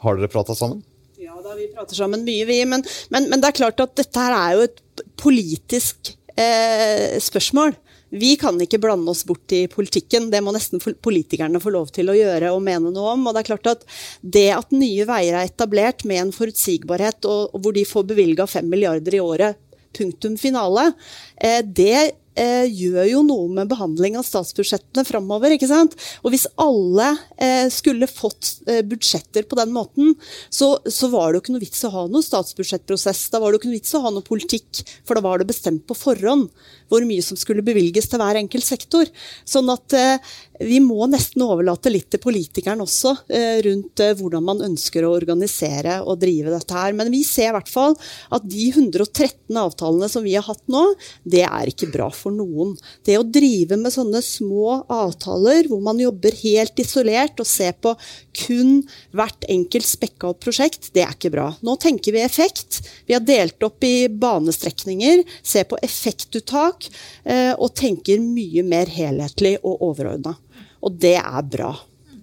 Har 0.02 0.18
dere 0.18 0.30
prata 0.30 0.54
sammen? 0.54 0.84
Ja 1.18 1.34
da, 1.42 1.56
vi 1.58 1.66
prater 1.74 1.98
sammen 1.98 2.22
mye, 2.26 2.46
vi. 2.46 2.60
Men, 2.68 2.84
men, 3.10 3.26
men 3.30 3.42
det 3.42 3.50
er 3.50 3.58
klart 3.58 3.82
at 3.82 3.96
dette 3.98 4.22
her 4.22 4.36
er 4.36 4.54
jo 4.54 4.66
et 4.68 5.04
politisk 5.18 6.12
eh, 6.38 7.18
spørsmål. 7.22 7.74
Vi 8.08 8.36
kan 8.40 8.56
ikke 8.62 8.78
blande 8.80 9.10
oss 9.12 9.24
bort 9.28 9.52
i 9.52 9.66
politikken, 9.68 10.30
det 10.32 10.40
må 10.40 10.54
nesten 10.54 10.80
politikerne 10.80 11.60
få 11.60 11.74
lov 11.74 11.90
til 11.92 12.08
å 12.08 12.16
gjøre 12.16 12.54
og 12.54 12.62
mene 12.64 12.92
noe 12.94 13.16
om. 13.16 13.26
Og 13.26 13.34
det 13.36 13.42
er 13.42 13.48
klart 13.50 13.68
at 13.74 13.84
det 14.22 14.46
at 14.54 14.72
Nye 14.72 15.04
Veier 15.08 15.36
er 15.36 15.50
etablert 15.50 16.06
med 16.08 16.22
en 16.22 16.32
forutsigbarhet, 16.32 17.20
og, 17.28 17.50
og 17.52 17.66
hvor 17.66 17.76
de 17.76 17.84
får 17.88 18.06
bevilga 18.14 18.48
fem 18.48 18.70
milliarder 18.70 19.18
i 19.18 19.24
året, 19.24 19.60
punktum 19.98 20.38
finale, 20.40 20.92
eh, 21.36 21.60
det 21.64 22.14
eh, 22.38 22.66
gjør 22.70 23.04
jo 23.10 23.22
noe 23.26 23.48
med 23.58 23.70
behandling 23.70 24.18
av 24.18 24.26
statsbudsjettene 24.26 25.04
framover. 25.08 25.54
ikke 25.54 25.70
sant? 25.70 25.96
Og 26.22 26.32
hvis 26.34 26.46
alle 26.60 27.10
eh, 27.36 27.66
skulle 27.72 28.08
fått 28.10 28.62
eh, 28.70 28.82
budsjetter 28.86 29.48
på 29.48 29.58
den 29.58 29.74
måten, 29.74 30.14
så, 30.48 30.76
så 30.86 31.10
var 31.12 31.30
det 31.30 31.38
jo 31.38 31.44
ikke 31.44 31.56
noe 31.56 31.66
vits 31.66 31.84
å 31.88 31.92
ha 31.94 32.06
noe 32.08 32.24
statsbudsjettprosess. 32.24 33.28
Da 33.34 33.42
var 33.42 33.50
det 33.50 33.58
jo 33.58 33.62
ikke 33.62 33.72
noe 33.72 33.80
vits 33.80 33.96
å 33.98 34.04
ha 34.06 34.14
noe 34.14 34.26
politikk, 34.26 34.84
for 35.06 35.18
da 35.18 35.24
var 35.24 35.42
det 35.42 35.50
bestemt 35.50 35.86
på 35.88 35.98
forhånd 35.98 36.48
hvor 36.88 37.04
mye 37.04 37.24
som 37.24 37.36
skulle 37.38 37.64
bevilges 37.64 38.08
til 38.08 38.20
hver 38.20 38.38
enkelt 38.40 38.64
sektor. 38.64 39.08
Sånn 39.48 39.68
at 39.72 39.94
eh, 39.96 40.30
vi 40.64 40.80
må 40.82 41.06
nesten 41.10 41.44
overlate 41.44 41.92
litt 41.92 42.08
til 42.12 42.22
politikeren 42.22 42.82
også, 42.82 43.14
eh, 43.30 43.58
rundt 43.66 44.02
eh, 44.02 44.14
hvordan 44.18 44.44
man 44.44 44.64
ønsker 44.70 45.04
å 45.06 45.14
organisere 45.14 46.00
og 46.02 46.20
drive 46.22 46.52
dette 46.54 46.74
her. 46.74 46.96
Men 46.98 47.12
vi 47.14 47.22
ser 47.26 47.52
i 47.52 47.56
hvert 47.58 47.70
fall 47.70 47.96
at 48.34 48.46
de 48.48 48.70
113 48.72 49.60
avtalene 49.60 50.08
som 50.10 50.24
vi 50.26 50.34
har 50.38 50.46
hatt 50.48 50.64
nå, 50.70 50.84
det 51.28 51.44
er 51.46 51.70
ikke 51.70 51.90
bra 51.92 52.08
for 52.14 52.27
noen. 52.34 52.74
Det 53.06 53.18
å 53.18 53.26
drive 53.26 53.78
med 53.80 53.94
sånne 53.94 54.22
små 54.24 54.80
avtaler 54.92 55.68
hvor 55.70 55.82
man 55.84 56.00
jobber 56.02 56.36
helt 56.42 56.78
isolert 56.82 57.40
og 57.40 57.48
ser 57.48 57.76
på 57.78 57.94
kun 58.38 58.82
hvert 59.16 59.46
enkelt 59.50 59.88
spekka 59.88 60.32
opp 60.32 60.42
prosjekt, 60.44 60.90
det 60.94 61.04
er 61.04 61.14
ikke 61.16 61.32
bra. 61.34 61.48
Nå 61.64 61.76
tenker 61.82 62.14
vi 62.14 62.24
effekt. 62.24 62.80
Vi 63.08 63.16
har 63.16 63.24
delt 63.24 63.62
opp 63.66 63.84
i 63.86 64.08
banestrekninger, 64.08 65.24
ser 65.42 65.68
på 65.70 65.80
effektuttak 65.82 66.88
eh, 67.24 67.54
og 67.56 67.74
tenker 67.78 68.22
mye 68.22 68.64
mer 68.66 68.90
helhetlig 68.92 69.58
og 69.62 69.84
overordna. 69.90 70.36
Og 70.84 70.98
det 71.00 71.16
er 71.18 71.46
bra. 71.46 71.72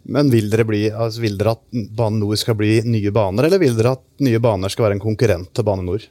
Men 0.05 0.29
vil 0.29 0.51
dere, 0.51 0.65
bli, 0.69 0.83
altså 0.91 1.23
vil 1.23 1.37
dere 1.39 1.55
at 1.55 1.63
Bane 1.97 2.19
NOR 2.21 2.37
skal 2.37 2.57
bli 2.59 2.77
nye 2.85 3.11
baner, 3.13 3.47
eller 3.47 3.61
vil 3.61 3.73
dere 3.77 3.95
at 3.97 4.03
Nye 4.25 4.39
Baner 4.39 4.71
skal 4.71 4.85
være 4.85 4.99
en 4.99 5.03
konkurrent 5.03 5.49
til 5.55 5.65
Bane 5.65 5.85
NOR? 5.85 6.05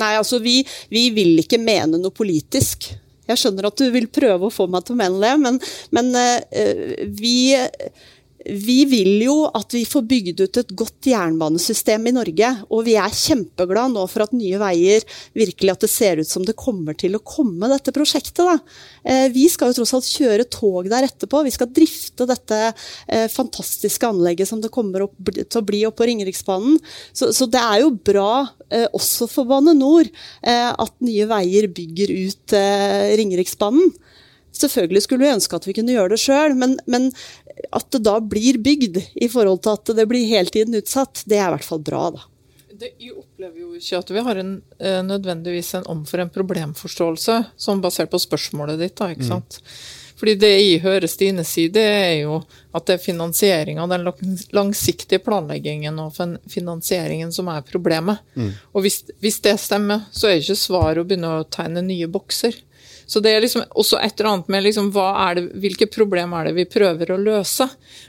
Nei, 0.00 0.12
altså 0.16 0.40
vi, 0.42 0.58
vi 0.90 1.06
vil 1.14 1.38
ikke 1.42 1.60
mene 1.62 2.00
noe 2.00 2.14
politisk. 2.14 2.90
Jeg 3.32 3.42
skjønner 3.42 3.68
at 3.68 3.80
du 3.80 3.86
vil 3.94 4.08
prøve 4.12 4.48
å 4.48 4.54
få 4.54 4.68
meg 4.70 4.86
til 4.86 4.96
å 4.96 5.00
mene 5.02 5.20
det, 5.22 5.34
men, 5.42 5.60
men 5.96 6.12
eh, 6.20 7.06
vi 7.08 7.36
vi 8.46 8.82
vil 8.90 9.22
jo 9.22 9.36
at 9.54 9.74
vi 9.74 9.84
får 9.88 10.04
bygd 10.08 10.42
ut 10.42 10.58
et 10.60 10.72
godt 10.78 11.08
jernbanesystem 11.10 12.08
i 12.08 12.14
Norge. 12.14 12.50
Og 12.72 12.84
vi 12.86 12.96
er 12.98 13.14
kjempeglade 13.14 13.94
nå 13.94 14.04
for 14.10 14.24
at 14.26 14.34
Nye 14.36 14.60
Veier 14.60 15.06
virkelig 15.38 15.74
at 15.74 15.84
det 15.84 15.90
ser 15.92 16.22
ut 16.22 16.28
som 16.28 16.46
det 16.46 16.56
kommer 16.58 16.96
til 16.98 17.16
å 17.16 17.22
komme, 17.22 17.70
dette 17.70 17.94
prosjektet. 17.94 18.42
Da. 18.42 18.56
Eh, 19.04 19.26
vi 19.34 19.46
skal 19.52 19.70
jo 19.70 19.80
tross 19.80 19.94
alt 19.96 20.10
kjøre 20.10 20.48
tog 20.52 20.90
der 20.90 21.08
etterpå. 21.08 21.44
Vi 21.46 21.54
skal 21.54 21.70
drifte 21.74 22.28
dette 22.28 22.60
eh, 22.70 23.28
fantastiske 23.32 24.10
anlegget 24.10 24.50
som 24.50 24.62
det 24.62 24.72
kommer 24.74 25.06
opp, 25.06 25.18
til 25.38 25.60
å 25.60 25.66
bli 25.66 25.84
oppe 25.88 26.02
på 26.02 26.08
Ringeriksbanen. 26.08 26.78
Så, 27.12 27.30
så, 27.36 27.46
det 27.52 27.60
er 27.60 27.82
jo 27.84 27.92
bra 27.94 28.46
eh, 28.72 28.88
også 28.96 29.28
for 29.30 29.46
Bane 29.48 29.74
NOR 29.76 30.08
at 30.42 30.94
Nye 31.04 31.26
Veier 31.30 31.68
bygger 31.70 32.10
ut 32.26 32.54
Ringeriksbanen. 33.18 33.92
Selvfølgelig 34.52 35.02
skulle 35.06 35.24
vi 35.24 35.32
ønske 35.32 35.56
at 35.56 35.66
vi 35.66 35.74
kunne 35.76 35.94
gjøre 35.94 36.12
det 36.12 36.20
sjøl, 36.20 36.54
men, 36.58 36.76
men, 36.90 37.08
at 37.70 37.88
det 37.94 38.02
da 38.06 38.18
blir 38.20 38.58
bygd 38.62 39.00
i 39.14 39.28
forhold 39.30 39.62
til 39.64 39.76
at 39.76 39.94
det 39.98 40.06
blir 40.10 40.28
hele 40.28 40.52
tiden 40.52 40.76
utsatt, 40.78 41.24
det 41.28 41.38
er 41.38 41.48
i 41.48 41.56
hvert 41.56 41.68
fall 41.68 41.82
bra, 41.84 42.04
da. 42.16 42.28
Det, 42.82 42.94
jeg 42.98 43.14
opplever 43.14 43.60
jo 43.60 43.74
ikke 43.78 43.98
at 44.00 44.10
vi 44.10 44.22
har 44.26 44.38
en, 44.40 44.52
eh, 44.82 45.02
nødvendigvis 45.06 45.74
en 45.78 45.90
omforent 45.92 46.32
problemforståelse 46.34 47.36
som 47.56 47.82
basert 47.84 48.10
på 48.10 48.18
spørsmålet 48.18 48.80
ditt. 48.80 48.96
da, 48.98 49.12
ikke 49.12 49.28
mm. 49.28 49.28
sant? 49.28 49.60
Mm. 49.60 49.74
Fordi 50.22 50.34
Det 50.38 50.50
jeg 50.54 50.82
hører 50.84 51.10
Stine 51.10 51.42
si, 51.42 51.64
det 51.66 51.82
er 51.82 52.12
jo 52.20 52.36
at 52.72 52.84
det 52.86 52.94
er 52.94 53.02
finansieringa, 53.02 53.88
den 53.90 54.36
langsiktige 54.54 55.18
planleggingen 55.18 55.98
og 55.98 56.14
finansieringen 56.46 57.32
som 57.34 57.50
er 57.50 57.64
problemet. 57.66 58.22
Mm. 58.38 58.52
Og 58.70 58.84
hvis, 58.86 59.00
hvis, 59.18 59.40
det 59.42 59.56
stemmer, 59.58 60.04
så 60.14 60.30
er 60.30 60.38
ikke 60.38 60.54
svaret 60.60 61.02
å 61.02 61.08
begynne 61.08 61.32
å 61.40 61.48
tegne 61.50 61.82
nye 61.82 62.06
bokser. 62.06 62.54
Så 63.12 63.20
det 63.20 63.34
er 63.34 63.42
liksom 63.44 63.66
også 63.76 63.98
et 64.00 64.14
eller 64.16 64.30
annet 64.30 64.46
med 64.48 64.62
liksom, 64.64 64.86
det, 65.36 65.42
hvilke 65.60 65.88
problem 65.92 66.32
er 66.32 66.48
det 66.48 66.54
vi 66.56 66.64
prøver 66.64 67.10
å 67.12 67.18
løse. 67.20 67.66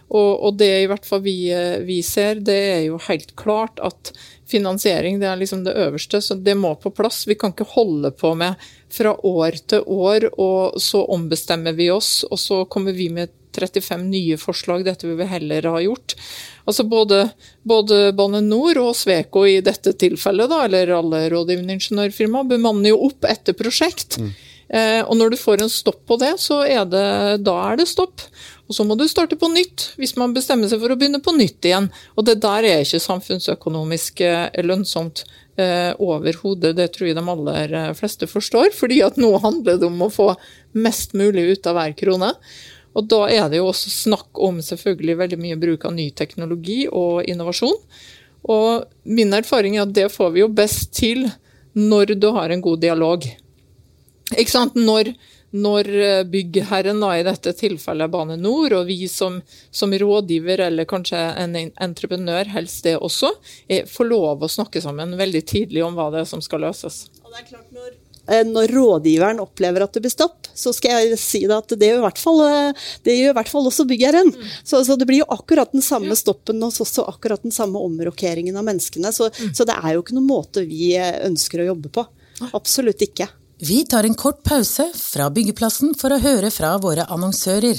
Og, 0.08 0.30
og 0.48 0.56
det 0.62 0.70
i 0.80 0.86
hvert 0.88 1.04
fall 1.04 1.20
vi, 1.26 1.36
eh, 1.52 1.82
vi, 1.84 1.98
ser, 2.08 2.40
det 2.40 2.56
er 2.78 2.82
jo 2.86 3.02
helt 3.10 3.34
klart 3.36 3.84
at 3.84 4.14
finansiering 4.48 5.20
det 5.20 5.28
er 5.28 5.42
liksom 5.42 5.66
det 5.66 5.74
øverste, 5.76 6.22
så 6.24 6.38
det 6.40 6.56
må 6.56 6.72
på 6.80 6.94
plass. 6.96 7.26
Vi 7.28 7.36
kan 7.36 7.52
ikke 7.52 7.68
holde 7.74 8.14
på 8.16 8.32
med 8.40 8.56
fra 8.94 9.12
år 9.28 9.60
til 9.68 9.84
år, 9.92 10.30
og 10.40 10.80
så 10.80 11.04
ombestemmer 11.12 11.76
vi 11.76 11.90
oss, 11.92 12.22
og 12.30 12.40
så 12.40 12.62
kommer 12.72 12.96
vi 12.96 13.10
med 13.12 13.34
35 13.54 14.08
nye 14.08 14.40
forslag. 14.40 14.86
Dette 14.88 15.10
vil 15.10 15.20
vi 15.20 15.28
heller 15.30 15.68
ha 15.68 15.84
gjort. 15.84 16.16
Altså 16.64 16.88
både, 16.88 17.26
både 17.68 18.14
Bane 18.16 18.40
NOR 18.46 18.80
og 18.86 18.96
Sveko 18.96 19.44
i 19.52 19.60
dette 19.66 19.98
tilfellet, 20.00 20.48
da, 20.48 20.64
eller 20.70 20.96
alle 21.02 21.26
rådgivende 21.36 21.76
ingeniørfirma, 21.76 22.48
bemanner 22.56 22.94
jo 22.94 23.04
opp 23.10 23.28
etter 23.30 23.58
prosjekt. 23.58 24.22
Mm. 24.22 24.34
Eh, 24.74 25.02
og 25.06 25.14
når 25.20 25.34
du 25.34 25.38
får 25.38 25.62
en 25.62 25.72
stopp 25.72 26.02
på 26.10 26.18
det, 26.22 26.34
så 26.42 26.64
er 26.66 26.88
det, 26.90 27.06
da 27.46 27.56
er 27.70 27.78
det 27.78 27.88
stopp. 27.92 28.26
Og 28.66 28.74
så 28.74 28.86
må 28.88 28.98
du 28.98 29.06
starte 29.12 29.38
på 29.38 29.52
nytt, 29.54 29.92
hvis 30.02 30.16
man 30.18 30.34
bestemmer 30.34 30.72
seg 30.72 30.82
for 30.82 30.94
å 30.94 30.98
begynne 30.98 31.22
på 31.22 31.36
nytt 31.38 31.68
igjen. 31.70 31.92
Og 32.18 32.26
det 32.26 32.40
der 32.42 32.66
er 32.66 32.82
ikke 32.82 33.04
samfunnsøkonomisk 33.04 34.24
eh, 34.26 34.48
lønnsomt 34.66 35.26
eh, 35.62 35.92
overhodet. 36.02 36.74
Det 36.80 36.90
tror 36.96 37.12
jeg 37.12 37.20
de 37.20 37.26
aller 37.36 37.76
fleste 38.00 38.30
forstår, 38.30 38.72
fordi 38.82 39.04
at 39.06 39.20
nå 39.22 39.36
handler 39.44 39.78
det 39.78 39.90
om 39.92 40.08
å 40.08 40.14
få 40.14 40.32
mest 40.74 41.14
mulig 41.18 41.52
ut 41.54 41.70
av 41.70 41.78
hver 41.78 41.94
krone. 42.00 42.34
Og 42.94 43.06
da 43.10 43.24
er 43.30 43.46
det 43.50 43.62
jo 43.62 43.70
også 43.70 43.94
snakk 43.94 44.42
om 44.42 44.60
selvfølgelig 44.62 45.20
veldig 45.22 45.40
mye 45.42 45.62
bruk 45.62 45.86
av 45.90 45.96
ny 45.98 46.10
teknologi 46.18 46.84
og 46.90 47.24
innovasjon. 47.30 47.78
Og 48.54 48.84
min 49.06 49.34
erfaring 49.34 49.78
er 49.78 49.86
at 49.86 49.96
det 49.96 50.12
får 50.14 50.34
vi 50.34 50.44
jo 50.44 50.52
best 50.54 50.92
til 50.98 51.26
når 51.74 52.14
du 52.22 52.30
har 52.36 52.54
en 52.54 52.62
god 52.62 52.82
dialog. 52.84 53.26
Ikke 54.38 54.54
sant? 54.54 54.78
Når, 54.80 55.14
når 55.54 55.90
eh, 56.02 56.22
byggherren, 56.30 57.02
da, 57.04 57.12
i 57.18 57.26
dette 57.26 57.54
tilfellet 57.58 58.12
Bane 58.14 58.38
NOR, 58.40 58.80
og 58.80 58.88
vi 58.90 59.08
som, 59.12 59.40
som, 59.72 59.94
rådgiver, 59.94 60.66
eller 60.70 60.90
kanskje 60.90 61.20
en 61.44 61.58
entreprenør, 61.62 62.50
helst 62.56 62.88
det 62.88 62.98
også, 62.98 63.34
er, 63.68 63.90
får 63.90 64.10
lov 64.10 64.46
å 64.46 64.52
snakke 64.52 64.82
sammen 64.84 65.18
veldig 65.20 65.44
tidlig 65.50 65.84
om 65.86 66.00
hva 66.00 66.10
det 66.14 66.24
er 66.24 66.32
som 66.32 66.42
skal 66.44 66.66
løses. 66.66 67.06
Og 67.22 67.30
det 67.30 67.44
er 67.44 67.52
klart 67.52 67.70
når 67.76 67.92
eh, 67.92 68.42
når 68.50 68.74
rådgiveren 68.74 69.44
opplever 69.44 69.86
at 69.86 69.94
det 69.94 70.02
blir 70.06 70.14
stopp, 70.14 70.50
så 70.54 70.74
skal 70.74 71.04
jeg 71.04 71.20
si 71.22 71.44
det 71.50 71.56
at 71.58 71.76
det 71.78 71.90
gjør 71.92 72.02
i 72.02 72.06
hvert 72.08 72.24
fall, 72.24 72.42
eh, 72.48 72.90
det 73.06 73.18
gjør 73.20 73.36
i 73.36 73.38
hvert 73.38 73.54
fall 73.54 73.70
også 73.70 73.86
byggherren. 73.90 74.34
Mm. 74.34 74.50
Så, 74.64 74.82
så, 74.88 74.98
det 74.98 75.10
blir 75.10 75.22
jo 75.22 75.30
akkurat 75.34 75.74
den 75.76 75.86
samme 75.86 76.18
stoppen 76.18 76.66
og 76.66 76.82
også 76.82 77.06
akkurat 77.14 77.46
den 77.46 77.54
samme 77.54 77.82
omrokeringen 77.82 78.58
av 78.58 78.66
menneskene. 78.72 79.14
Så, 79.14 79.30
mm. 79.30 79.54
så 79.54 79.70
det 79.70 79.78
er 79.78 79.94
jo 79.94 80.04
ikke 80.06 80.18
noen 80.18 80.30
måte 80.30 80.66
vi 80.66 80.96
ønsker 80.98 81.62
å 81.62 81.70
jobbe 81.74 81.94
på. 81.94 82.08
Absolutt 82.58 83.06
ikke. 83.06 83.30
Vi 83.66 83.86
tar 83.86 84.04
en 84.04 84.14
kort 84.14 84.44
pause 84.44 84.90
fra 84.96 85.30
byggeplassen 85.32 85.94
for 85.96 86.12
å 86.12 86.18
høre 86.20 86.50
fra 86.52 86.74
våre 86.84 87.06
annonsører. 87.16 87.78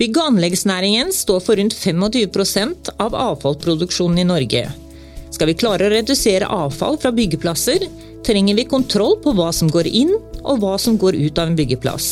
Bygg- 0.00 0.16
og 0.16 0.30
anleggsnæringen 0.30 1.10
står 1.12 1.42
for 1.44 1.60
rundt 1.60 1.76
25% 1.76 2.88
av 3.04 3.12
avfallsproduksjonen 3.12 4.22
i 4.22 4.24
Norge. 4.30 4.62
Skal 5.34 5.50
vi 5.50 5.56
klare 5.60 5.90
å 5.90 5.92
redusere 5.92 6.48
avfall 6.48 6.96
fra 7.02 7.12
byggeplasser, 7.12 7.84
trenger 8.24 8.56
vi 8.56 8.64
kontroll 8.70 9.18
på 9.20 9.34
hva 9.36 9.50
som 9.52 9.68
går 9.68 9.92
inn 9.92 10.14
og 10.40 10.64
hva 10.64 10.78
som 10.80 10.96
går 10.96 11.20
ut 11.20 11.36
av 11.36 11.52
en 11.52 11.60
byggeplass. 11.60 12.08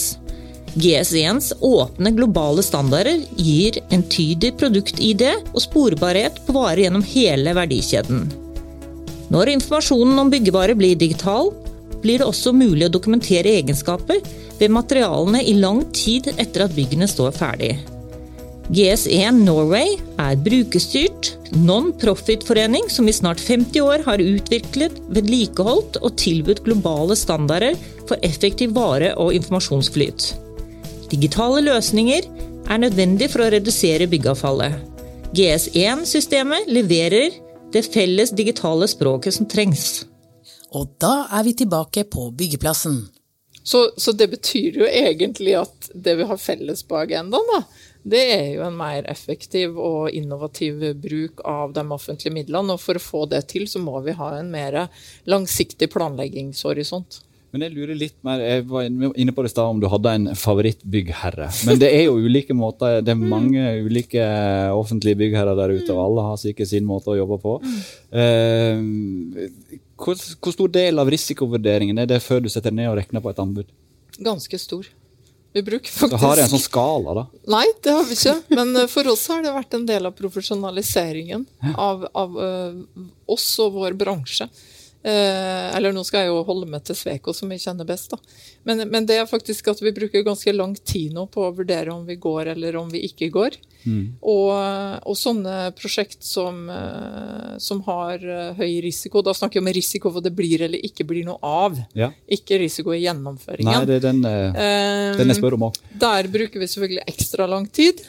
GS1s 0.76 1.62
åpne 1.64 2.12
globale 2.20 2.60
standarder 2.60 3.24
gir 3.40 3.80
entydig 3.88 4.52
produkt-ID 4.60 5.30
og 5.54 5.60
sporbarhet 5.64 6.44
på 6.44 6.60
varer 6.60 6.84
gjennom 6.90 7.08
hele 7.16 7.56
verdikjeden. 7.56 8.26
Når 9.32 9.56
informasjonen 9.56 10.26
om 10.26 10.36
byggevarer 10.36 10.76
blir 10.76 11.00
digital, 11.00 11.54
blir 12.02 12.20
det 12.20 12.28
også 12.28 12.52
mulig 12.56 12.88
å 12.88 12.92
dokumentere 12.92 13.56
egenskaper 13.60 14.20
ved 14.58 14.74
materialene 14.74 15.42
i 15.46 15.56
lang 15.58 15.84
tid 15.96 16.32
etter 16.36 16.66
at 16.66 16.76
byggene 16.76 17.08
står 17.10 17.34
ferdig. 17.36 17.72
GS1 18.72 19.42
Norway 19.42 19.96
er 20.22 20.38
brukerstyrt, 20.40 21.32
non-profit-forening 21.52 22.86
som 22.92 23.08
i 23.10 23.14
snart 23.14 23.42
50 23.42 23.82
år 23.84 24.04
har 24.06 24.22
utviklet, 24.22 24.94
vedlikeholdt 25.12 25.98
og 26.00 26.14
tilbudt 26.20 26.62
globale 26.64 27.16
standarder 27.18 27.76
for 28.06 28.16
effektiv 28.22 28.72
vare- 28.78 29.12
og 29.18 29.34
informasjonsflyt. 29.36 30.30
Digitale 31.12 31.60
løsninger 31.66 32.30
er 32.70 32.80
nødvendig 32.80 33.28
for 33.32 33.44
å 33.44 33.50
redusere 33.52 34.08
byggeavfallet. 34.08 34.78
GS1-systemet 35.36 36.70
leverer 36.70 37.34
det 37.72 37.84
felles 37.88 38.32
digitale 38.36 38.88
språket 38.88 39.36
som 39.36 39.48
trengs. 39.48 40.04
Og 40.72 40.94
da 41.02 41.26
er 41.32 41.44
vi 41.44 41.56
tilbake 41.62 42.06
på 42.08 42.30
byggeplassen. 42.36 43.02
Så, 43.62 43.92
så, 43.96 44.12
det 44.12 44.26
betyr 44.32 44.80
jo 44.82 44.86
egentlig 44.88 45.54
at 45.60 45.90
det 45.94 46.16
vi 46.18 46.26
har 46.26 46.40
felles 46.40 46.82
på 46.82 46.96
agendaen, 46.98 47.50
da, 47.52 47.60
det 48.02 48.22
er 48.34 48.46
jo 48.56 48.64
en 48.66 48.74
mer 48.74 49.06
effektiv 49.10 49.76
og 49.78 50.10
innovativ 50.10 50.80
bruk 50.98 51.44
av 51.46 51.74
de 51.76 51.84
offentlige 51.94 52.34
midlene. 52.34 52.74
Og 52.74 52.82
for 52.82 52.98
å 52.98 53.02
få 53.02 53.26
det 53.30 53.44
til, 53.52 53.68
så 53.70 53.82
må 53.82 54.00
vi 54.02 54.16
ha 54.18 54.32
en 54.40 54.50
mer 54.50 54.86
langsiktig 55.30 55.92
planleggingshorisont. 55.92 57.20
Men 57.52 57.66
jeg 57.66 57.74
lurer 57.74 57.98
litt 58.00 58.16
mer, 58.24 58.40
jeg 58.40 58.64
var 58.64 58.86
inne 58.88 59.32
på 59.36 59.42
det 59.44 59.50
stedet 59.52 59.74
om 59.74 59.80
du 59.80 59.84
hadde 59.92 60.12
en 60.16 60.28
favorittbyggherre. 60.40 61.50
Men 61.68 61.80
det 61.82 61.90
er 61.92 62.06
jo 62.06 62.16
ulike 62.16 62.56
måter. 62.56 63.02
Det 63.04 63.12
er 63.12 63.20
mange 63.20 63.66
ulike 63.84 64.24
offentlige 64.72 65.20
byggherrer 65.20 65.58
der 65.58 65.74
ute, 65.76 65.92
og 65.92 66.00
alle 66.06 66.24
har 66.30 66.40
sikkert 66.40 66.70
sin 66.72 66.88
måte 66.88 67.12
å 67.12 67.18
jobbe 67.18 67.38
på. 67.44 67.58
Eh, 70.02 70.04
hvor, 70.04 70.18
hvor, 70.40 70.52
stor 70.52 70.72
del 70.72 70.98
av 70.98 71.10
risikovurderingen 71.10 71.98
er 72.02 72.10
det 72.10 72.22
før 72.22 72.42
du 72.42 72.50
setter 72.52 72.74
ned 72.74 72.90
og 72.90 72.98
regner 72.98 73.22
på 73.22 73.30
et 73.30 73.40
anbud? 73.42 73.70
Ganske 74.18 74.58
stor. 74.58 74.88
Vi 75.52 75.60
bruker 75.62 75.92
faktisk 75.92 76.16
Så 76.16 76.26
har 76.26 76.40
jeg 76.40 76.48
en 76.48 76.52
sånn 76.54 76.64
skala, 76.64 77.14
da? 77.18 77.24
Nei, 77.52 77.66
det 77.84 77.92
har 77.92 78.06
vi 78.08 78.16
ikke. 78.16 78.36
Men 78.56 78.76
eh, 78.76 78.88
for 78.90 79.08
oss 79.12 79.26
har 79.30 79.42
det 79.44 79.54
vært 79.54 79.76
en 79.76 79.88
del 79.88 80.08
av 80.08 80.16
profesjonaliseringen 80.16 81.44
av, 81.76 82.06
av 82.16 82.38
uh, 82.38 83.02
oss 83.30 83.50
og 83.62 83.76
vår 83.76 83.98
bransje. 84.00 84.48
Eh, 85.02 85.76
eller 85.76 85.90
nå 85.90 86.04
skal 86.06 86.22
jeg 86.22 86.30
jo 86.30 86.44
holde 86.46 86.68
meg 86.70 86.84
til 86.86 86.94
Sveko, 86.94 87.32
som 87.34 87.50
jeg 87.50 87.64
kjenner 87.64 87.86
best. 87.88 88.12
da. 88.14 88.18
Men, 88.68 88.84
men, 88.86 89.06
det 89.08 89.16
er 89.18 89.26
faktisk 89.26 89.72
at 89.72 89.82
vi 89.82 89.90
bruker 89.94 90.22
ganske 90.22 90.54
lang 90.54 90.76
tid 90.78 91.16
nå 91.16 91.26
på 91.32 91.42
å 91.42 91.54
vurdere 91.56 91.90
om 91.90 92.04
vi 92.06 92.16
går 92.22 92.52
eller 92.54 92.78
om 92.78 92.90
vi 92.92 93.02
ikke 93.08 93.32
går. 93.34 93.58
Mm. 93.82 94.04
Og, 94.30 94.52
og, 95.02 95.16
sånne 95.18 95.72
prosjekt 95.74 96.22
som, 96.22 96.62
eh, 96.70 97.58
som, 97.58 97.82
har 97.88 98.22
eh, 98.22 98.52
høy 98.60 98.78
risiko, 98.84 99.24
da 99.26 99.34
snakker 99.34 99.58
vi 99.58 99.64
om 99.64 99.72
risiko 99.74 100.12
for 100.14 100.22
det 100.22 100.34
blir 100.38 100.68
eller 100.68 100.86
ikke 100.86 101.08
blir 101.08 101.26
noe 101.26 101.42
av. 101.42 101.82
Ja. 101.98 102.12
Ikke 102.30 102.60
risiko 102.62 102.94
i 102.94 103.02
gjennomføringen. 103.02 103.72
Nei, 103.72 103.88
det 103.90 103.98
er 103.98 104.06
den, 104.06 104.22
eh, 104.28 105.18
den 105.18 105.34
jeg 105.34 105.42
spør 105.42 105.58
om 105.58 105.70
òg. 105.72 105.82
Der 105.98 106.30
bruker 106.30 106.62
vi 106.62 106.70
selvfølgelig 106.70 107.08
ekstra 107.10 107.50
lang 107.50 107.66
tid. 107.74 108.06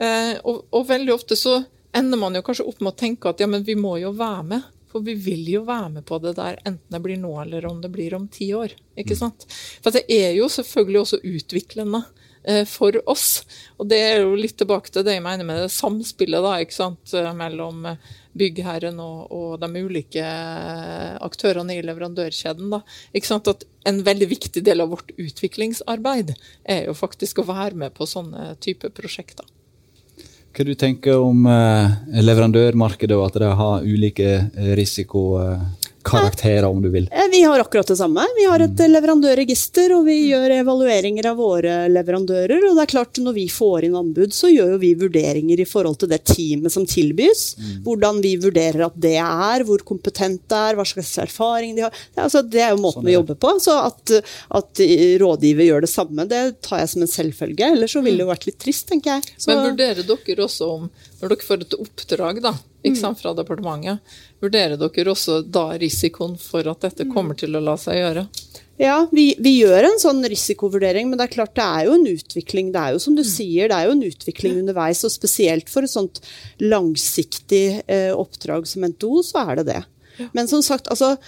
Eh, 0.00 0.38
og, 0.48 0.64
og 0.72 0.88
veldig 0.88 1.12
ofte 1.12 1.36
så 1.36 1.58
ender 1.92 2.16
man 2.16 2.36
jo 2.38 2.44
kanskje 2.46 2.64
opp 2.70 2.80
med 2.80 2.94
å 2.94 3.00
tenke 3.02 3.28
at 3.28 3.42
ja, 3.42 3.48
men 3.50 3.66
vi 3.66 3.76
må 3.76 3.98
jo 4.00 4.14
være 4.16 4.44
med. 4.54 4.76
For 4.90 5.04
vi 5.06 5.14
vil 5.14 5.46
jo 5.52 5.64
være 5.68 5.90
med 5.96 6.06
på 6.06 6.18
det 6.22 6.34
der, 6.38 6.58
enten 6.66 6.94
det 6.94 7.02
blir 7.04 7.20
nå 7.20 7.34
eller 7.44 7.66
om 7.70 7.82
det 7.82 7.92
blir 7.94 8.16
om 8.18 8.26
ti 8.28 8.52
år. 8.56 8.74
ikke 8.98 9.14
mm. 9.14 9.20
sant? 9.20 9.46
For 9.84 9.94
det 9.94 10.06
er 10.10 10.32
jo 10.38 10.48
selvfølgelig 10.50 11.00
også 11.04 11.20
utviklende 11.22 12.02
eh, 12.42 12.64
for 12.66 12.98
oss. 13.10 13.44
Og 13.78 13.86
det 13.90 14.00
er 14.02 14.24
jo 14.24 14.34
litt 14.38 14.58
tilbake 14.58 14.90
til 14.90 15.06
det 15.06 15.18
jeg 15.18 15.26
mener 15.26 15.46
med 15.46 15.62
det 15.62 15.70
samspillet 15.74 16.42
da, 16.46 16.56
ikke 16.64 16.78
sant? 16.78 17.14
Eh, 17.14 17.30
mellom 17.38 17.86
byggherren 18.40 18.98
og, 19.02 19.30
og 19.34 19.54
de 19.62 19.84
ulike 19.84 20.22
eh, 20.22 21.14
aktørene 21.22 21.78
i 21.78 21.86
leverandørkjeden. 21.86 22.74
Da. 22.74 22.82
Ikke 23.14 23.30
sant? 23.30 23.50
At 23.50 23.66
en 23.88 24.02
veldig 24.06 24.30
viktig 24.34 24.64
del 24.66 24.82
av 24.82 24.90
vårt 24.96 25.14
utviklingsarbeid 25.16 26.34
er 26.66 26.84
jo 26.90 26.98
faktisk 26.98 27.40
å 27.40 27.48
være 27.50 27.78
med 27.86 27.94
på 27.94 28.10
sånne 28.10 28.54
type 28.62 28.90
prosjekter. 28.96 29.46
Hva 30.50 30.64
du 30.66 30.72
tenker 30.74 31.20
om 31.22 31.44
eh, 31.46 31.92
leverandørmarkedet 32.26 33.14
og 33.14 33.28
at 33.28 33.36
de 33.38 33.50
har 33.60 33.84
ulike 33.86 34.30
eh, 34.34 34.72
risikokarakterer, 36.00 36.64
om 36.64 36.82
du 36.82 36.88
vil? 36.90 37.08
Eh, 37.12 37.28
Vi 37.30 37.42
har 37.42 37.60
akkurat 37.60 37.86
det 37.86 37.96
samme. 37.96 38.26
Vi 38.36 38.44
har 38.46 38.60
et 38.60 38.76
leverandørregister, 38.76 39.92
og 39.96 40.04
vi 40.06 40.30
gjør 40.30 40.50
evalueringer 40.60 41.26
av 41.26 41.36
våre 41.36 41.88
leverandører. 41.88 42.70
Og 42.70 42.76
det 42.76 42.82
er 42.82 42.86
klart, 42.86 43.18
når 43.18 43.34
vi 43.34 43.48
får 43.48 43.84
inn 43.84 43.96
anbud, 43.96 44.32
så 44.32 44.50
gjør 44.50 44.72
jo 44.72 44.78
vi 44.78 44.94
vurderinger 44.94 45.60
i 45.60 45.64
forhold 45.68 45.98
til 45.98 46.08
det 46.08 46.24
teamet 46.24 46.72
som 46.72 46.86
tilbys. 46.86 47.56
Hvordan 47.84 48.20
vi 48.22 48.36
vurderer 48.36 48.86
at 48.86 48.96
det 49.00 49.16
er, 49.16 49.64
hvor 49.64 49.78
kompetent 49.78 50.42
det 50.48 50.56
er, 50.56 50.76
hva 50.78 50.86
slags 50.86 51.16
erfaring 51.18 51.76
de 51.76 51.82
har. 51.82 51.90
Det 51.90 52.18
er, 52.18 52.24
altså, 52.24 52.42
det 52.42 52.60
er 52.64 52.70
jo 52.74 52.80
måten 52.80 53.00
Sånn 53.00 53.06
vi 53.06 53.14
jobber 53.14 53.36
på. 53.38 53.52
Så 53.62 53.76
at, 53.78 54.14
at 54.50 54.80
rådgiver 55.20 55.68
gjør 55.68 55.86
det 55.86 55.92
samme, 55.92 56.26
det 56.28 56.60
tar 56.64 56.82
jeg 56.82 56.90
som 56.94 57.02
en 57.02 57.12
selvfølge. 57.12 57.72
Ellers 57.76 57.92
så 57.94 58.02
ville 58.02 58.18
det 58.18 58.26
jo 58.26 58.32
vært 58.32 58.48
litt 58.48 58.58
trist, 58.60 58.88
tenker 58.90 59.18
jeg. 59.18 59.34
Så, 59.36 59.52
Men 59.52 59.70
vurderer 59.70 60.02
dere 60.06 60.44
også 60.46 60.70
om, 60.74 60.90
når 61.20 61.32
dere 61.32 61.46
får 61.46 61.64
et 61.64 61.76
oppdrag 61.76 62.40
da, 62.44 62.54
ikke 62.86 63.00
sant, 63.00 63.20
fra 63.20 63.34
departementet, 63.36 64.14
vurderer 64.40 64.80
dere 64.80 65.12
også 65.12 65.42
da 65.44 65.66
risikoen 65.80 66.38
for 66.40 66.66
at 66.70 66.86
dette 66.86 67.08
kommer 67.12 67.36
til 67.38 67.56
å 67.56 67.64
la 67.64 67.76
seg 67.80 68.00
gjøre? 68.00 68.26
Ja, 68.80 69.02
vi, 69.12 69.34
vi 69.36 69.58
gjør 69.58 69.84
en 69.90 69.98
sånn 70.00 70.24
risikovurdering, 70.24 71.10
men 71.10 71.20
det 71.20 71.26
er 71.26 71.34
klart 71.34 71.52
det 71.58 71.66
er 71.66 71.84
jo 71.84 71.98
en 71.98 72.06
utvikling. 72.08 72.70
Det 72.72 72.80
er 72.80 72.94
jo 72.94 73.02
som 73.04 73.18
du 73.18 73.20
sier, 73.28 73.68
det 73.68 73.76
er 73.76 73.90
jo 73.90 73.96
en 73.98 74.06
utvikling 74.06 74.56
underveis, 74.62 75.02
og 75.04 75.12
spesielt 75.12 75.68
for 75.68 75.84
et 75.84 75.92
sånt 75.92 76.22
langsiktig 76.64 77.82
eh, 77.84 78.08
oppdrag 78.16 78.64
som 78.70 78.86
NTO, 78.88 79.20
så 79.26 79.44
er 79.50 79.60
det 79.60 79.66
det. 79.74 79.82
Men 80.32 80.48
som 80.48 80.64
sagt, 80.64 80.88
altså 80.92 81.18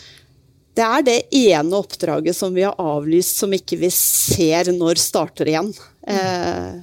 det 0.72 0.84
er 0.86 1.04
det 1.04 1.18
ene 1.36 1.76
oppdraget 1.76 2.36
som 2.36 2.54
vi 2.56 2.64
har 2.64 2.78
avlyst 2.80 3.42
som 3.42 3.52
ikke 3.52 3.76
vi 3.82 3.90
ser 3.92 4.72
når 4.72 5.00
starter 5.00 5.50
igjen. 5.52 5.68
Eh, 6.08 6.80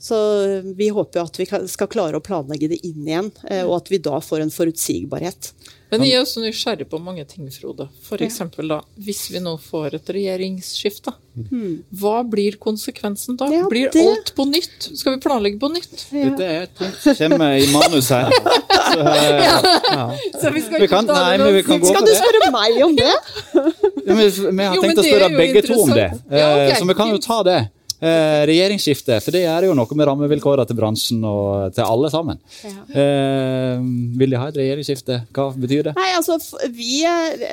så 0.00 0.16
vi 0.76 0.88
håper 0.96 1.20
jo 1.20 1.26
at 1.28 1.36
vi 1.40 1.46
skal 1.68 1.90
klare 1.92 2.16
å 2.16 2.24
planlegge 2.24 2.70
det 2.72 2.80
inn 2.88 3.04
igjen, 3.06 3.30
eh, 3.50 3.62
og 3.66 3.76
at 3.82 3.90
vi 3.92 3.98
da 4.00 4.16
får 4.24 4.46
en 4.46 4.50
forutsigbarhet. 4.54 5.52
Men 5.90 6.04
jeg 6.06 6.14
er 6.14 6.20
også 6.22 6.38
nysgjerrig 6.44 6.84
på 6.86 7.00
mange 7.02 7.24
ting, 7.26 7.48
Frode. 7.50 7.88
For 8.06 8.22
eksempel 8.22 8.68
da, 8.70 8.76
hvis 9.02 9.24
vi 9.34 9.40
nå 9.42 9.56
får 9.58 9.96
et 9.98 10.12
regjeringsskifte, 10.14 11.10
hva 11.98 12.20
blir 12.30 12.54
konsekvensen 12.62 13.36
da? 13.40 13.48
Ja, 13.50 13.64
Blir 13.68 13.90
det- 13.90 14.04
alt 14.06 14.30
på 14.36 14.46
nytt? 14.46 14.86
Skal 14.96 15.16
vi 15.16 15.20
planlegge 15.24 15.58
på 15.58 15.68
nytt? 15.74 16.04
Det 16.38 16.46
er 16.46 16.62
et 16.68 16.74
punkt 16.78 16.94
som 17.02 17.14
kommer 17.34 17.58
i 17.58 17.66
manus 17.74 18.08
her. 18.14 18.30
Så, 18.90 19.00
eh, 19.00 19.44
ja. 19.44 20.16
Så 20.40 20.52
vi 20.54 20.60
skal 20.62 20.80
Vi 20.80 20.86
kan, 20.90 21.06
nei, 21.06 21.36
men 21.38 21.54
vi 21.54 21.62
kan 21.66 21.80
gå 21.82 21.90
Skal 21.90 22.02
du 22.02 22.06
du 22.06 22.12
det. 22.12 22.22
spørre 22.22 22.52
meg 22.54 22.80
om 22.86 22.96
det? 22.96 23.12
Ja, 24.06 24.14
men 24.14 24.30
vi 24.30 24.64
har 24.64 24.74
Jo, 24.76 24.82
tenkt 24.82 24.98
å 25.02 25.04
spørre 25.10 25.28
begge 25.36 25.62
to 25.66 25.74
om 25.82 25.90
det. 25.90 26.08
Ja, 26.30 26.54
ok, 26.54 26.70
Eh, 26.70 26.78
så 26.78 26.86
vi 26.88 26.94
kan 26.94 27.08
jo 27.10 27.18
ta 27.18 27.42
det. 27.42 27.58
Eh, 28.00 28.42
regjeringsskifte, 28.48 29.18
for 29.20 29.36
det 29.36 29.44
er 29.44 29.66
jo 29.68 29.74
noe 29.76 29.98
med 29.98 30.08
rammevilkårene 30.08 30.66
til 30.68 30.78
bransjen 30.78 31.24
og 31.28 31.74
til 31.76 31.84
alle 31.84 32.10
sammen. 32.12 32.40
Eh, 32.64 33.82
vil 34.20 34.32
de 34.32 34.40
ha 34.40 34.48
et 34.48 34.60
regjeringsskifte? 34.60 35.20
Hva 35.36 35.50
betyr 35.52 35.90
det? 35.90 35.96
Nei, 35.98 36.08
altså, 36.16 36.38
vi 36.72 37.02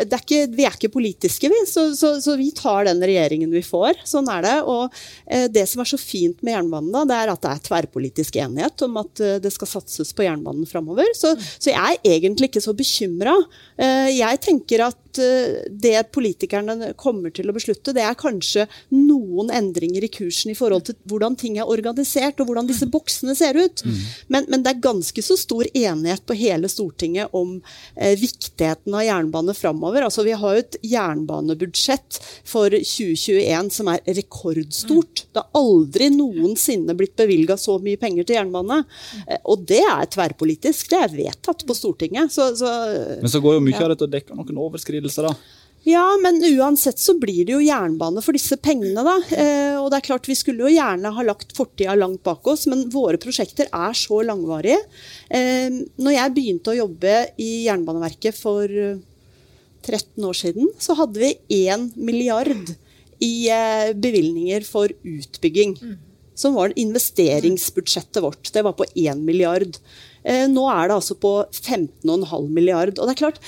det 0.08 0.16
er 0.16 0.22
ikke, 0.24 0.42
vi 0.54 0.66
er 0.68 0.76
ikke 0.78 0.92
politiske, 0.94 1.50
vi. 1.52 1.62
Så, 1.70 1.90
så, 2.00 2.14
så 2.24 2.36
vi 2.40 2.50
tar 2.56 2.88
den 2.88 3.02
regjeringen 3.04 3.52
vi 3.54 3.64
får. 3.66 4.02
Sånn 4.08 4.30
er 4.32 4.46
det. 4.46 4.56
Og 4.70 4.94
eh, 5.26 5.48
det 5.52 5.66
som 5.70 5.84
er 5.84 5.90
så 5.90 6.00
fint 6.00 6.40
med 6.46 6.56
jernbanen, 6.56 6.94
da, 6.94 7.04
det 7.08 7.18
er 7.18 7.34
at 7.34 7.44
det 7.44 7.54
er 7.54 7.66
tverrpolitisk 7.68 8.40
enighet 8.44 8.86
om 8.88 9.00
at 9.04 9.24
eh, 9.24 9.38
det 9.44 9.52
skal 9.56 9.72
satses 9.78 10.14
på 10.16 10.26
jernbanen 10.26 10.68
framover. 10.70 11.12
Så, 11.18 11.34
så 11.58 11.74
jeg 11.74 12.00
er 12.00 12.16
egentlig 12.18 12.52
ikke 12.52 12.64
så 12.64 12.76
bekymra. 12.78 13.36
Eh, 13.76 14.14
jeg 14.18 14.44
tenker 14.48 14.88
at 14.90 15.02
eh, 15.22 15.64
det 15.70 16.12
politikerne 16.16 16.94
kommer 17.00 17.34
til 17.34 17.50
å 17.50 17.56
beslutte, 17.56 17.96
det 17.96 18.06
er 18.06 18.18
kanskje 18.18 18.68
noen 18.94 19.52
endringer 19.54 20.06
i 20.06 20.12
kursen 20.12 20.54
i 20.54 20.58
forhold 20.58 20.88
til 20.90 20.98
hvordan 21.10 21.38
ting 21.40 21.58
er 21.60 21.70
organisert, 21.70 22.40
og 22.42 22.50
hvordan 22.50 22.70
disse 22.70 22.88
boksene 22.92 23.36
ser 23.38 23.58
ut. 23.58 23.84
Men, 24.32 24.48
men 24.52 24.64
det 24.64 24.74
er 24.74 24.84
ganske 24.84 25.24
så 25.24 25.38
stor 25.40 25.68
enighet 25.74 26.26
på 26.28 26.38
hele 26.38 26.70
Stortinget 26.72 27.34
om 27.38 27.58
eh, 27.96 28.18
viktigheten 28.20 28.96
av 28.96 29.06
jernbane 29.06 29.56
framover. 29.58 30.06
Altså, 30.08 30.26
vi 30.28 30.36
har 30.38 30.56
jo 30.56 30.64
et 30.64 30.80
jernbanebudsjett 30.86 32.20
for 32.48 32.74
2021 32.74 33.72
som 33.74 33.92
er 33.92 34.04
rekordstort. 34.18 35.26
Det 35.34 35.44
har 35.44 35.62
aldri 35.62 36.10
noensinne 36.14 36.96
blitt 36.98 37.16
bevilga 37.20 37.58
så 37.60 37.78
mye 37.84 38.00
penger 38.00 38.28
til 38.28 38.40
jernbane. 38.40 38.82
Eh, 39.26 39.42
og 39.46 39.66
det 39.70 39.82
er 39.84 40.10
tverrpolitisk. 40.14 40.92
Det 40.92 41.02
er 41.04 41.16
vedtatt 41.16 41.66
på 41.68 41.78
Stortinget. 41.78 42.34
Så, 42.34 42.50
så 42.60 42.72
Men 43.22 43.32
så 43.32 43.42
går 43.44 43.58
jo 43.58 43.66
mye 43.66 43.82
av 43.84 43.94
det 43.94 44.00
til 44.02 44.10
å 44.10 44.14
dekke 44.18 44.38
noen 44.38 44.64
overskridelser, 44.68 45.07
da. 45.16 45.32
ja, 45.88 46.04
men 46.22 46.42
uansett 46.44 47.00
så 47.00 47.16
blir 47.20 47.46
det 47.48 47.56
jo 47.56 47.64
jernbane 47.64 48.22
for 48.26 48.36
disse 48.36 48.58
pengene, 48.60 49.04
da. 49.08 49.18
Eh, 49.32 49.76
og 49.80 49.92
det 49.92 50.02
er 50.02 50.08
klart 50.10 50.28
vi 50.28 50.36
skulle 50.36 50.68
jo 50.68 50.76
gjerne 50.76 51.14
ha 51.16 51.28
lagt 51.28 51.56
fortida 51.58 51.96
langt 51.96 52.24
bak 52.28 52.48
oss, 52.52 52.66
men 52.68 52.90
våre 52.92 53.20
prosjekter 53.22 53.70
er 53.72 53.96
så 53.96 54.20
langvarige. 54.28 54.82
Eh, 55.30 55.84
når 55.96 56.18
jeg 56.18 56.36
begynte 56.36 56.74
å 56.74 56.82
jobbe 56.82 57.22
i 57.40 57.52
Jernbaneverket 57.70 58.36
for 58.36 58.68
eh, 58.68 58.98
13 59.88 60.28
år 60.28 60.36
siden, 60.36 60.68
så 60.82 60.98
hadde 61.00 61.22
vi 61.24 61.32
1 61.70 61.96
milliard 61.96 62.76
i 63.24 63.48
eh, 63.54 63.94
bevilgninger 63.96 64.68
for 64.68 64.92
utbygging. 64.92 65.78
Som 66.38 66.54
var 66.54 66.76
investeringsbudsjettet 66.78 68.22
vårt. 68.22 68.52
Det 68.54 68.62
var 68.62 68.76
på 68.78 68.86
1 68.94 69.24
milliard. 69.26 69.80
Eh, 70.28 70.46
nå 70.52 70.68
er 70.70 70.90
det 70.90 70.98
altså 71.00 71.16
på 71.18 71.32
15,5 71.50 72.50
milliard. 72.54 72.94
Og 72.98 73.08
det 73.08 73.16
er 73.16 73.22
klart, 73.24 73.40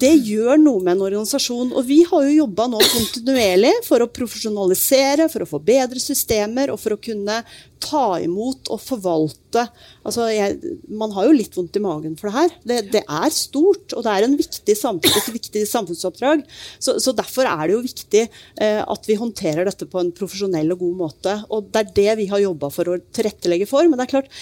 det 0.00 0.12
gjør 0.26 0.58
noe 0.60 0.80
med 0.82 0.96
en 0.96 1.04
organisasjon. 1.06 1.72
Og 1.76 1.86
vi 1.86 2.00
har 2.08 2.24
jo 2.26 2.38
jobba 2.40 2.66
nå 2.70 2.80
kontinuerlig 2.82 3.72
for 3.86 4.02
å 4.02 4.10
profesjonalisere, 4.10 5.28
for 5.32 5.44
å 5.44 5.48
få 5.48 5.60
bedre 5.62 6.00
systemer 6.02 6.72
og 6.72 6.80
for 6.82 6.96
å 6.96 7.00
kunne 7.02 7.42
ta 7.84 8.04
imot 8.24 8.70
og 8.72 8.80
forvalte. 8.80 9.66
Altså, 10.06 10.26
jeg, 10.32 10.74
man 10.88 11.12
har 11.14 11.28
jo 11.28 11.36
litt 11.36 11.56
vondt 11.56 11.76
i 11.78 11.84
magen 11.84 12.16
for 12.18 12.30
det 12.30 12.36
her. 12.38 12.58
Det, 12.64 12.80
det 12.96 13.04
er 13.04 13.34
stort, 13.34 13.92
og 13.92 14.06
det 14.06 14.14
er 14.14 14.36
viktig 14.40 14.76
samfunn, 14.78 15.18
et 15.20 15.32
viktig 15.36 15.64
samfunnsoppdrag. 15.68 16.44
Så, 16.78 16.96
så 17.04 17.14
derfor 17.16 17.48
er 17.50 17.66
det 17.66 17.76
jo 17.76 17.84
viktig 17.84 18.24
eh, 18.24 18.80
at 18.80 19.10
vi 19.10 19.20
håndterer 19.20 19.68
dette 19.68 19.88
på 19.90 20.00
en 20.00 20.14
profesjonell 20.16 20.74
og 20.74 20.84
god 20.84 21.00
måte. 21.04 21.38
Og 21.52 21.68
det 21.70 21.84
er 21.84 21.96
det 22.00 22.20
vi 22.24 22.30
har 22.32 22.46
jobba 22.46 22.72
for 22.74 22.94
å 22.94 23.00
tilrettelegge 23.14 23.68
for. 23.70 23.86
Men 23.88 24.00
det 24.00 24.08
er 24.08 24.14
klart, 24.16 24.38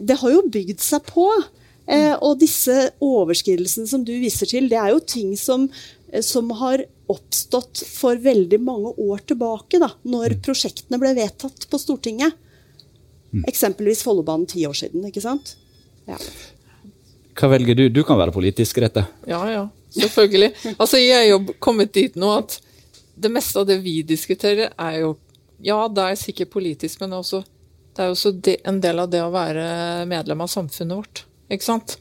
det 0.00 0.22
har 0.22 0.32
jo 0.32 0.46
bygd 0.52 0.80
seg 0.82 1.04
på. 1.12 1.28
Eh, 1.86 2.14
og 2.22 2.38
disse 2.38 2.92
overskridelsene 3.02 3.88
som 3.90 4.04
du 4.06 4.12
viser 4.22 4.50
til, 4.50 4.68
det 4.70 4.78
er 4.78 4.92
jo 4.92 5.02
ting 5.02 5.34
som, 5.38 5.66
eh, 6.12 6.22
som 6.22 6.50
har 6.62 6.84
oppstått 7.10 7.82
for 7.88 8.16
veldig 8.16 8.60
mange 8.62 8.94
år 9.02 9.24
tilbake, 9.26 9.80
da, 9.82 9.90
når 10.04 10.38
prosjektene 10.44 11.00
ble 11.02 11.14
vedtatt 11.18 11.66
på 11.68 11.80
Stortinget. 11.80 12.38
Eksempelvis 13.48 14.02
Follobanen 14.04 14.46
ti 14.46 14.66
år 14.68 14.76
siden, 14.76 15.04
ikke 15.08 15.22
sant? 15.24 15.56
Ja. 16.06 16.18
Hva 17.38 17.48
velger 17.54 17.78
du? 17.78 17.86
Du 17.88 18.02
kan 18.04 18.18
være 18.20 18.34
politisk, 18.34 18.76
Grete. 18.76 19.06
Ja, 19.28 19.40
ja, 19.48 19.62
selvfølgelig. 19.96 20.52
Altså, 20.76 21.00
jeg 21.00 21.16
er 21.16 21.30
jo 21.30 21.56
kommet 21.64 21.94
dit 21.96 22.16
nå 22.20 22.28
at 22.36 22.58
det 23.16 23.32
meste 23.32 23.60
av 23.60 23.68
det 23.68 23.78
vi 23.84 24.02
diskuterer, 24.06 24.72
er 24.78 25.02
jo 25.02 25.16
Ja, 25.62 25.86
det 25.86 26.02
er 26.02 26.16
sikkert 26.18 26.50
politisk, 26.50 26.98
men 27.00 27.12
også, 27.14 27.44
det 27.94 28.02
er 28.02 28.08
jo 28.10 28.16
også 28.16 28.32
en 28.66 28.80
del 28.82 28.98
av 28.98 29.10
det 29.12 29.20
å 29.22 29.30
være 29.30 30.06
medlem 30.10 30.40
av 30.42 30.50
samfunnet 30.50 30.98
vårt. 30.98 31.22
Ikke 31.52 31.68
sant? 31.68 31.96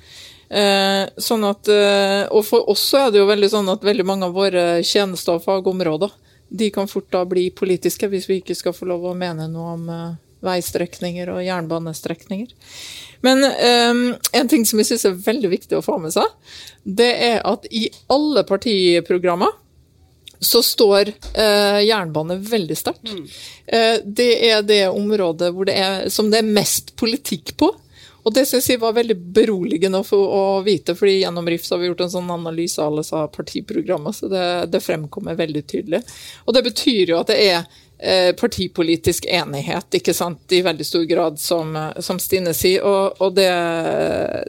Eh, 0.52 1.06
sånn 1.22 1.46
at, 1.48 1.68
eh, 1.72 2.26
og 2.28 2.44
for 2.48 2.68
oss 2.72 2.84
så 2.92 3.06
er 3.06 3.14
det 3.14 3.22
jo 3.22 3.30
veldig 3.30 3.52
sånn 3.54 3.72
at 3.72 3.86
veldig 3.88 4.08
mange 4.08 4.28
av 4.28 4.36
våre 4.36 4.66
tjenester 4.84 5.38
og 5.38 5.46
fagområder 5.46 6.12
de 6.52 6.68
kan 6.76 6.90
fort 6.92 7.08
da 7.14 7.24
bli 7.24 7.46
politiske 7.56 8.10
hvis 8.12 8.28
vi 8.28 8.42
ikke 8.42 8.58
skal 8.60 8.76
få 8.76 8.90
lov 8.90 9.06
å 9.08 9.16
mene 9.16 9.48
noe 9.48 9.76
om 9.78 9.88
eh, 9.92 10.20
veistrekninger 10.44 11.30
og 11.32 11.44
jernbanestrekninger. 11.46 12.52
Men 13.24 13.46
eh, 13.48 14.02
en 14.42 14.52
ting 14.52 14.66
som 14.68 14.82
jeg 14.82 14.92
syns 14.92 15.08
er 15.08 15.24
veldig 15.30 15.54
viktig 15.54 15.80
å 15.80 15.86
få 15.86 15.96
med 16.04 16.12
seg, 16.16 16.28
det 16.84 17.12
er 17.32 17.40
at 17.48 17.68
i 17.72 17.86
alle 18.12 18.44
partiprogrammer 18.50 19.56
så 20.42 20.64
står 20.66 21.14
eh, 21.38 21.80
jernbane 21.86 22.40
veldig 22.42 22.78
sterkt. 22.78 23.14
Eh, 23.66 24.02
det 24.04 24.32
er 24.50 24.66
det 24.66 24.84
området 24.90 25.54
det 25.70 25.76
er, 25.78 26.10
som 26.10 26.32
det 26.34 26.42
er 26.42 26.56
mest 26.60 26.96
politikk 26.98 27.54
på. 27.62 27.70
Og 28.23 28.34
det 28.36 28.45
synes 28.49 28.67
jeg 28.69 28.81
var 28.81 28.93
veldig 28.97 29.17
beroligende 29.34 30.01
å 30.01 30.05
få 30.05 30.19
å 30.21 30.41
vite, 30.65 30.95
fordi 30.97 31.21
gjennom 31.21 31.47
RIF 31.49 31.65
så 31.65 31.75
har 31.75 31.81
vi 31.81 31.89
gjort 31.89 32.03
en 32.05 32.13
sånn 32.13 32.34
analyse 32.34 32.81
av 32.81 32.91
alle 32.91 33.27
partiprogrammer, 33.34 34.13
så 34.13 34.29
det, 34.31 34.43
det 34.73 34.84
fremkommer 34.84 35.39
veldig 35.39 35.63
tydelig. 35.65 36.03
Og 36.45 36.53
det 36.57 36.65
betyr 36.69 37.13
jo 37.13 37.21
at 37.21 37.31
det 37.34 37.39
er 37.47 37.57
eh, 37.97 38.29
partipolitisk 38.38 39.25
enighet, 39.25 39.99
ikke 40.01 40.13
sant, 40.17 40.45
i 40.53 40.62
veldig 40.65 40.86
stor 40.86 41.07
grad, 41.10 41.41
som, 41.41 41.73
som 41.99 42.21
Stine 42.21 42.53
sier, 42.57 42.86
og, 42.86 43.17
og 43.21 43.36
det, 43.39 43.49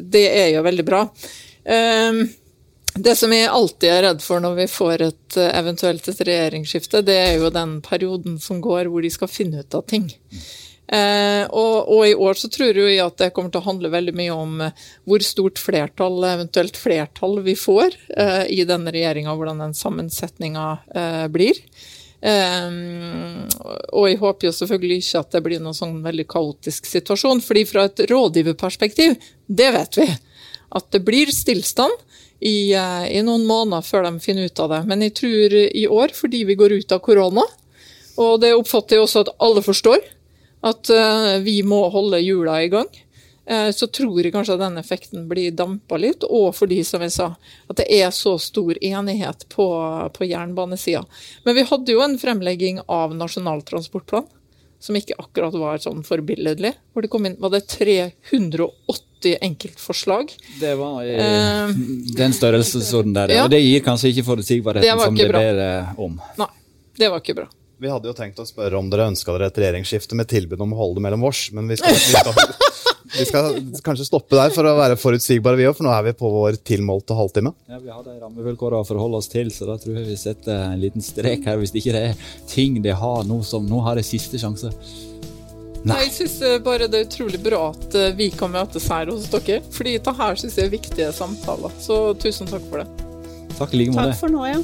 det 0.04 0.28
er 0.44 0.52
jo 0.56 0.68
veldig 0.68 0.88
bra. 0.88 1.06
Um, 1.62 2.24
det 2.94 3.14
som 3.16 3.32
jeg 3.32 3.48
alltid 3.48 3.88
er 3.88 4.02
redd 4.04 4.24
for 4.24 4.42
når 4.44 4.56
vi 4.56 4.66
får 4.68 5.04
et 5.06 5.36
eh, 5.40 5.52
eventuelt 5.56 6.08
et 6.08 6.18
regjeringsskifte, 6.28 7.00
det 7.06 7.14
er 7.16 7.38
jo 7.40 7.52
den 7.52 7.78
perioden 7.84 8.36
som 8.40 8.60
går 8.60 8.90
hvor 8.92 9.04
de 9.04 9.10
skal 9.12 9.30
finne 9.32 9.62
ut 9.64 9.76
av 9.78 9.86
ting. 9.88 10.10
Eh, 10.92 11.46
og, 11.48 11.88
og 11.88 12.02
i 12.04 12.12
år 12.12 12.36
så 12.36 12.50
tror 12.52 12.76
jeg 12.76 12.98
at 13.00 13.16
det 13.22 13.30
kommer 13.32 13.52
til 13.52 13.62
å 13.62 13.68
handle 13.70 13.88
veldig 13.94 14.12
mye 14.18 14.34
om 14.36 14.58
eh, 14.66 14.82
hvor 15.08 15.24
stort 15.24 15.60
flertall, 15.62 16.18
eventuelt 16.28 16.76
flertall, 16.76 17.38
vi 17.46 17.54
får 17.56 17.96
eh, 18.12 18.44
i 18.52 18.60
denne 18.68 18.92
regjeringa, 18.92 19.32
hvordan 19.32 19.62
den 19.64 19.76
sammensetninga 19.78 20.66
blir. 21.32 21.56
Um, 22.22 23.48
og 23.90 24.04
jeg 24.06 24.18
håper 24.20 24.46
jo 24.46 24.52
selvfølgelig 24.54 25.00
ikke 25.00 25.22
at 25.24 25.32
det 25.34 25.40
blir 25.42 25.62
noen 25.62 25.74
sånn 25.74 25.96
veldig 26.04 26.26
kaotisk 26.30 26.86
situasjon, 26.86 27.40
fordi 27.42 27.64
fra 27.66 27.88
et 27.88 28.04
rådgiverperspektiv, 28.12 29.16
det 29.50 29.70
vet 29.74 29.98
vi, 29.98 30.06
at 30.78 30.86
det 30.94 31.00
blir 31.02 31.32
stillstand 31.34 31.96
i, 32.38 32.76
uh, 32.76 33.08
i, 33.08 33.24
noen 33.26 33.48
måneder 33.48 33.82
før 33.82 34.06
de 34.06 34.22
finner 34.22 34.46
ut 34.46 34.62
av 34.62 34.70
det. 34.76 34.80
Men 34.92 35.02
jeg 35.08 35.16
tror 35.18 35.58
i 35.64 35.88
år, 35.88 36.14
fordi 36.14 36.44
vi 36.52 36.58
går 36.60 36.76
ut 36.78 36.94
av 36.94 37.02
korona, 37.02 37.48
og 38.22 38.38
det 38.44 38.52
oppfatter 38.54 39.00
jeg 39.00 39.08
også 39.08 39.24
at 39.24 39.34
alle 39.42 39.64
forstår, 39.64 40.11
at 40.62 40.92
uh, 40.94 41.38
vi 41.42 41.60
må 41.66 41.84
holde 41.90 42.22
hjula 42.22 42.60
i 42.62 42.70
gang. 42.72 42.90
Eh, 43.44 43.70
så 43.70 43.86
tror 43.86 44.22
jeg 44.22 44.32
kanskje 44.32 44.54
at 44.54 44.62
den 44.62 44.78
effekten 44.78 45.24
blir 45.30 45.54
dampa 45.56 45.98
litt, 45.98 46.22
og 46.22 46.52
fordi, 46.54 46.82
som 46.86 47.02
jeg 47.02 47.14
sa, 47.14 47.32
at 47.68 47.80
det 47.80 47.88
er 47.90 48.12
så 48.14 48.36
stor 48.38 48.78
enighet 48.78 49.46
på, 49.50 49.66
på 50.14 50.28
jernbanesida. 50.28 51.02
Men 51.46 51.58
vi 51.58 51.66
hadde 51.66 51.96
jo 51.96 52.04
en 52.04 52.18
fremlegging 52.22 52.80
av 52.86 53.16
Nasjonal 53.18 53.64
transportplan, 53.66 54.28
som 54.82 54.98
ikke 54.98 55.18
akkurat 55.18 55.54
var 55.58 55.82
sånn 55.82 56.02
forbilledlig. 56.06 56.72
Hvor 56.92 57.04
det 57.04 57.10
kom 57.10 57.26
inn 57.26 57.38
var 57.42 57.54
det 57.54 57.64
380 57.70 59.36
enkeltforslag. 59.42 60.30
Det 60.58 60.74
var 60.78 61.02
i 61.06 61.14
eh, 61.14 61.74
den 62.18 62.34
størrelsesorden 62.34 63.14
der. 63.14 63.34
Ja. 63.34 63.46
Og 63.46 63.54
det 63.54 63.62
gir 63.62 63.82
kanskje 63.86 64.14
ikke 64.14 64.26
forutsigbarheten 64.30 65.02
som 65.02 65.18
det 65.18 65.30
ber 65.34 65.98
om. 66.02 66.18
Nei, 66.38 66.50
det 66.98 67.10
var 67.10 67.22
ikke 67.22 67.38
bra. 67.42 67.50
Vi 67.82 67.90
hadde 67.90 68.06
jo 68.06 68.14
tenkt 68.14 68.38
å 68.38 68.44
spørre 68.46 68.78
om 68.78 68.86
dere 68.92 69.08
ønska 69.10 69.34
dere 69.34 69.48
et 69.50 69.56
regjeringsskifte 69.58 70.14
med 70.14 70.28
tilbud 70.30 70.60
om 70.62 70.74
å 70.74 70.76
holde 70.78 71.00
det 71.00 71.06
mellom 71.08 71.24
oss, 71.26 71.48
men 71.50 71.66
vi 71.66 71.80
skal, 71.80 71.96
vi 71.98 72.14
skal 72.14 72.62
vi 73.12 73.24
skal 73.26 73.56
kanskje 73.84 74.06
stoppe 74.06 74.38
der 74.38 74.52
for 74.54 74.68
å 74.70 74.76
være 74.78 74.96
forutsigbare, 75.00 75.58
vi 75.58 75.66
òg, 75.66 75.74
for 75.76 75.88
nå 75.88 75.90
er 75.92 76.04
vi 76.06 76.12
på 76.16 76.30
vår 76.32 76.60
tilmålte 76.62 77.16
halvtime. 77.18 77.50
Ja, 77.68 77.80
Vi 77.82 77.90
har 77.90 78.04
de 78.06 78.14
rammevilkårene 78.20 78.84
å 78.84 78.88
forholde 78.88 79.18
oss 79.18 79.28
til, 79.32 79.50
så 79.52 79.66
da 79.68 79.76
tror 79.82 79.98
jeg 79.98 80.06
vi 80.12 80.18
setter 80.20 80.62
en 80.70 80.80
liten 80.80 81.02
strek 81.04 81.48
her. 81.48 81.58
Hvis 81.60 81.74
ikke 81.74 81.96
det 81.96 82.04
er 82.12 82.22
ting 82.48 82.78
de 82.84 82.94
har 83.02 83.26
nå 83.28 83.40
som 83.46 83.66
nå 83.68 83.82
har 83.84 83.98
de 83.98 84.06
siste 84.06 84.38
sjanse. 84.40 84.70
Nei. 85.82 85.98
Jeg 86.04 86.12
syns 86.14 86.36
eh, 86.46 86.60
bare 86.62 86.86
det 86.86 87.00
er 87.00 87.08
utrolig 87.08 87.40
bra 87.42 87.64
at 87.72 87.96
eh, 87.98 88.12
vi 88.14 88.30
kan 88.30 88.52
møtes 88.54 88.86
her 88.94 89.10
hos 89.10 89.26
dere. 89.32 89.58
fordi 89.74 89.96
dette 89.98 90.14
her 90.22 90.38
syns 90.38 90.60
jeg 90.60 90.70
er 90.70 90.76
viktige 90.76 91.10
samtaler. 91.16 91.74
Så 91.82 92.14
tusen 92.22 92.46
takk 92.46 92.62
for 92.70 92.84
det. 92.84 93.08
Takk 93.58 93.74
i 93.74 93.82
like 93.82 93.96
måte. 93.96 94.12
Takk 94.14 94.22
for 94.22 94.32
nå, 94.38 94.46
ja. 94.46 94.62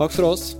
Takk 0.00 0.16
for 0.16 0.32
oss. 0.32 0.54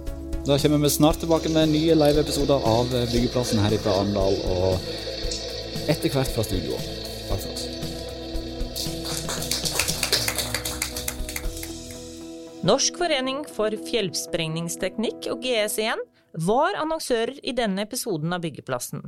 Da 0.47 0.59
kommer 0.59 0.79
vi 0.79 0.91
snart 0.91 1.19
tilbake 1.21 1.49
med 1.53 1.69
nye 1.69 1.95
live-episoder 1.95 2.63
av 2.65 2.89
Byggeplassen 3.13 3.59
her 3.61 3.75
fra 3.83 3.99
Arendal, 4.01 4.39
og 4.49 4.81
etter 5.93 6.09
hvert 6.15 6.33
fra 6.33 6.45
studio. 6.47 6.79
Takk 7.29 7.43
for 7.45 7.51
oss. 7.53 7.67
Norsk 12.65 12.97
forening 13.03 13.45
for 13.53 13.77
fjellsprengningsteknikk 13.91 15.29
og 15.33 15.45
GS1 15.45 16.01
var 16.49 16.77
annonsører 16.81 17.37
i 17.45 17.53
denne 17.57 17.85
episoden 17.85 18.33
av 18.33 18.41
Byggeplassen. 18.45 19.05